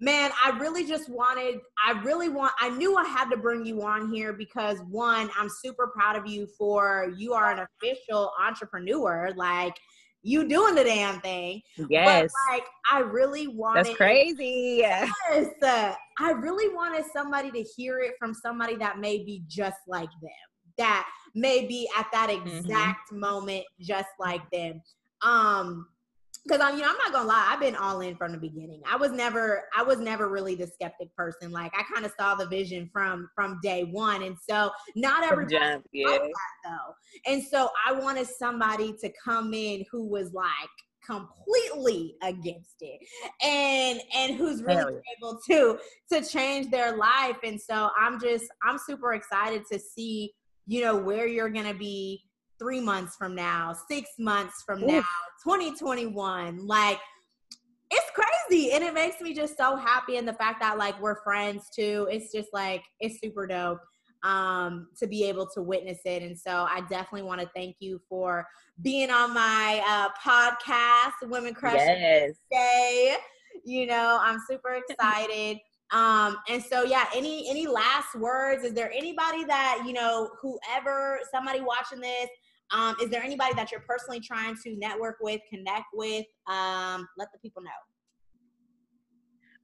[0.00, 3.82] man, I really just wanted, I really want, I knew I had to bring you
[3.82, 9.32] on here because one, I'm super proud of you for you are an official entrepreneur.
[9.36, 9.74] Like
[10.22, 11.60] you doing the damn thing.
[11.88, 12.32] Yes.
[12.48, 14.78] But like I really wanted That's crazy.
[14.78, 15.10] Yes.
[15.62, 20.10] Uh, I really wanted somebody to hear it from somebody that may be just like
[20.22, 20.30] them.
[20.78, 22.48] That may be at that mm-hmm.
[22.48, 23.20] exact mm-hmm.
[23.20, 24.82] moment just like them.
[25.22, 25.86] Um,
[26.46, 28.82] because I'm, you know, I'm not gonna lie, I've been all in from the beginning.
[28.90, 31.50] I was never, I was never really the skeptic person.
[31.52, 35.80] Like I kind of saw the vision from from day one, and so not everybody
[35.92, 36.06] yeah.
[36.06, 36.30] like that
[36.64, 37.32] though.
[37.32, 40.68] And so I wanted somebody to come in who was like
[41.06, 42.98] completely against it
[43.42, 45.78] and and who's really able to
[46.10, 50.32] to change their life and so i'm just i'm super excited to see
[50.66, 52.22] you know, where you're going to be
[52.58, 54.86] three months from now, six months from Ooh.
[54.86, 55.04] now,
[55.42, 56.66] 2021.
[56.66, 56.98] Like,
[57.90, 58.72] it's crazy.
[58.72, 60.16] And it makes me just so happy.
[60.16, 63.80] And the fact that, like, we're friends too, it's just like, it's super dope
[64.24, 66.22] um, to be able to witness it.
[66.22, 68.46] And so I definitely want to thank you for
[68.82, 72.32] being on my uh, podcast, Women Crush yes.
[72.50, 73.16] Day.
[73.64, 75.58] You know, I'm super excited.
[75.94, 78.64] Um, and so yeah, any any last words?
[78.64, 82.28] Is there anybody that, you know, whoever, somebody watching this,
[82.72, 86.26] um, is there anybody that you're personally trying to network with, connect with?
[86.48, 87.70] Um, let the people know.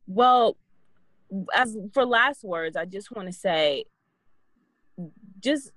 [0.06, 0.56] Well,
[1.54, 3.84] as for last words, I just want to say
[5.40, 5.72] just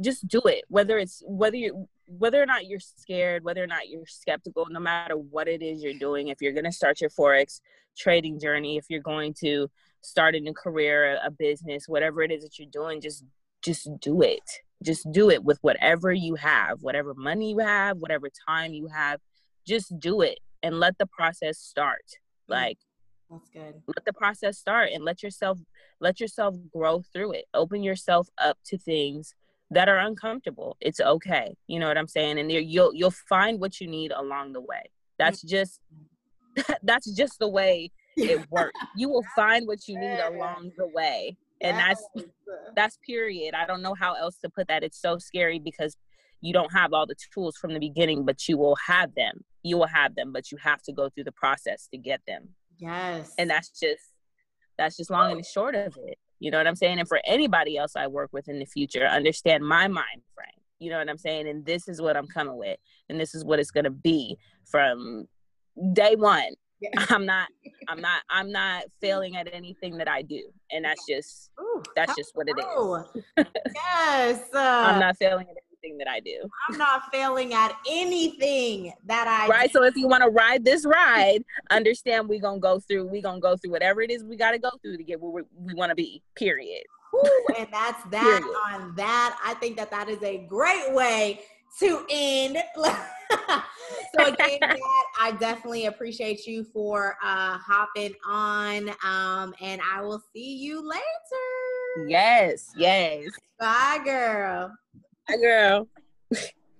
[0.00, 0.64] just do it.
[0.68, 1.88] Whether it's whether you
[2.18, 5.82] whether or not you're scared, whether or not you're skeptical, no matter what it is
[5.82, 7.60] you're doing, if you're going to start your Forex
[7.96, 12.42] trading journey, if you're going to start a new career, a business, whatever it is
[12.42, 13.24] that you're doing, just
[13.62, 14.42] just do it.
[14.82, 19.20] Just do it with whatever you have, whatever money you have, whatever time you have,
[19.66, 22.04] just do it and let the process start.
[22.06, 22.54] Mm.
[22.54, 22.78] Like
[23.30, 23.74] that's good.
[23.86, 25.58] Let the process start and let yourself
[26.00, 27.44] let yourself grow through it.
[27.54, 29.34] Open yourself up to things
[29.70, 30.76] that are uncomfortable.
[30.80, 31.54] It's okay.
[31.66, 32.38] You know what I'm saying?
[32.38, 34.90] And you'll you'll find what you need along the way.
[35.18, 35.48] That's mm-hmm.
[35.48, 35.80] just
[36.82, 38.78] that's just the way it works.
[38.96, 41.36] you will find what you need along the way.
[41.62, 42.02] And that's
[42.74, 43.54] that's period.
[43.54, 44.82] I don't know how else to put that.
[44.82, 45.96] It's so scary because
[46.40, 49.44] you don't have all the tools from the beginning, but you will have them.
[49.62, 52.48] You will have them, but you have to go through the process to get them.
[52.78, 53.34] Yes.
[53.36, 54.02] And that's just
[54.78, 56.18] that's just long and short of it.
[56.40, 56.98] You know what I'm saying?
[56.98, 60.48] And for anybody else I work with in the future, understand my mind frame.
[60.78, 61.46] You know what I'm saying?
[61.46, 62.78] And this is what I'm coming with.
[63.08, 65.26] And this is what it's gonna be from
[65.92, 66.54] day one.
[66.80, 66.88] Yeah.
[67.10, 67.48] I'm not
[67.88, 70.42] I'm not I'm not failing at anything that I do.
[70.72, 73.46] And that's just Ooh, that's just what it is.
[73.74, 74.42] yes.
[74.54, 76.48] Uh, I'm not failing at anything that I do.
[76.68, 79.72] I'm not failing at anything that I Right.
[79.72, 79.78] Do.
[79.78, 83.40] So if you want to ride this ride, understand we're gonna go through, we're gonna
[83.40, 85.94] go through whatever it is we gotta go through to get where we, we wanna
[85.94, 86.84] be, period.
[87.14, 89.38] Ooh, and that's that on that.
[89.44, 91.40] I think that that is a great way
[91.78, 92.58] to end.
[92.76, 94.78] so again, Dad,
[95.20, 102.08] I definitely appreciate you for uh, hopping on, um, and I will see you later.
[102.08, 103.30] Yes, yes.
[103.58, 104.72] Bye, girl.
[105.38, 105.88] Girl.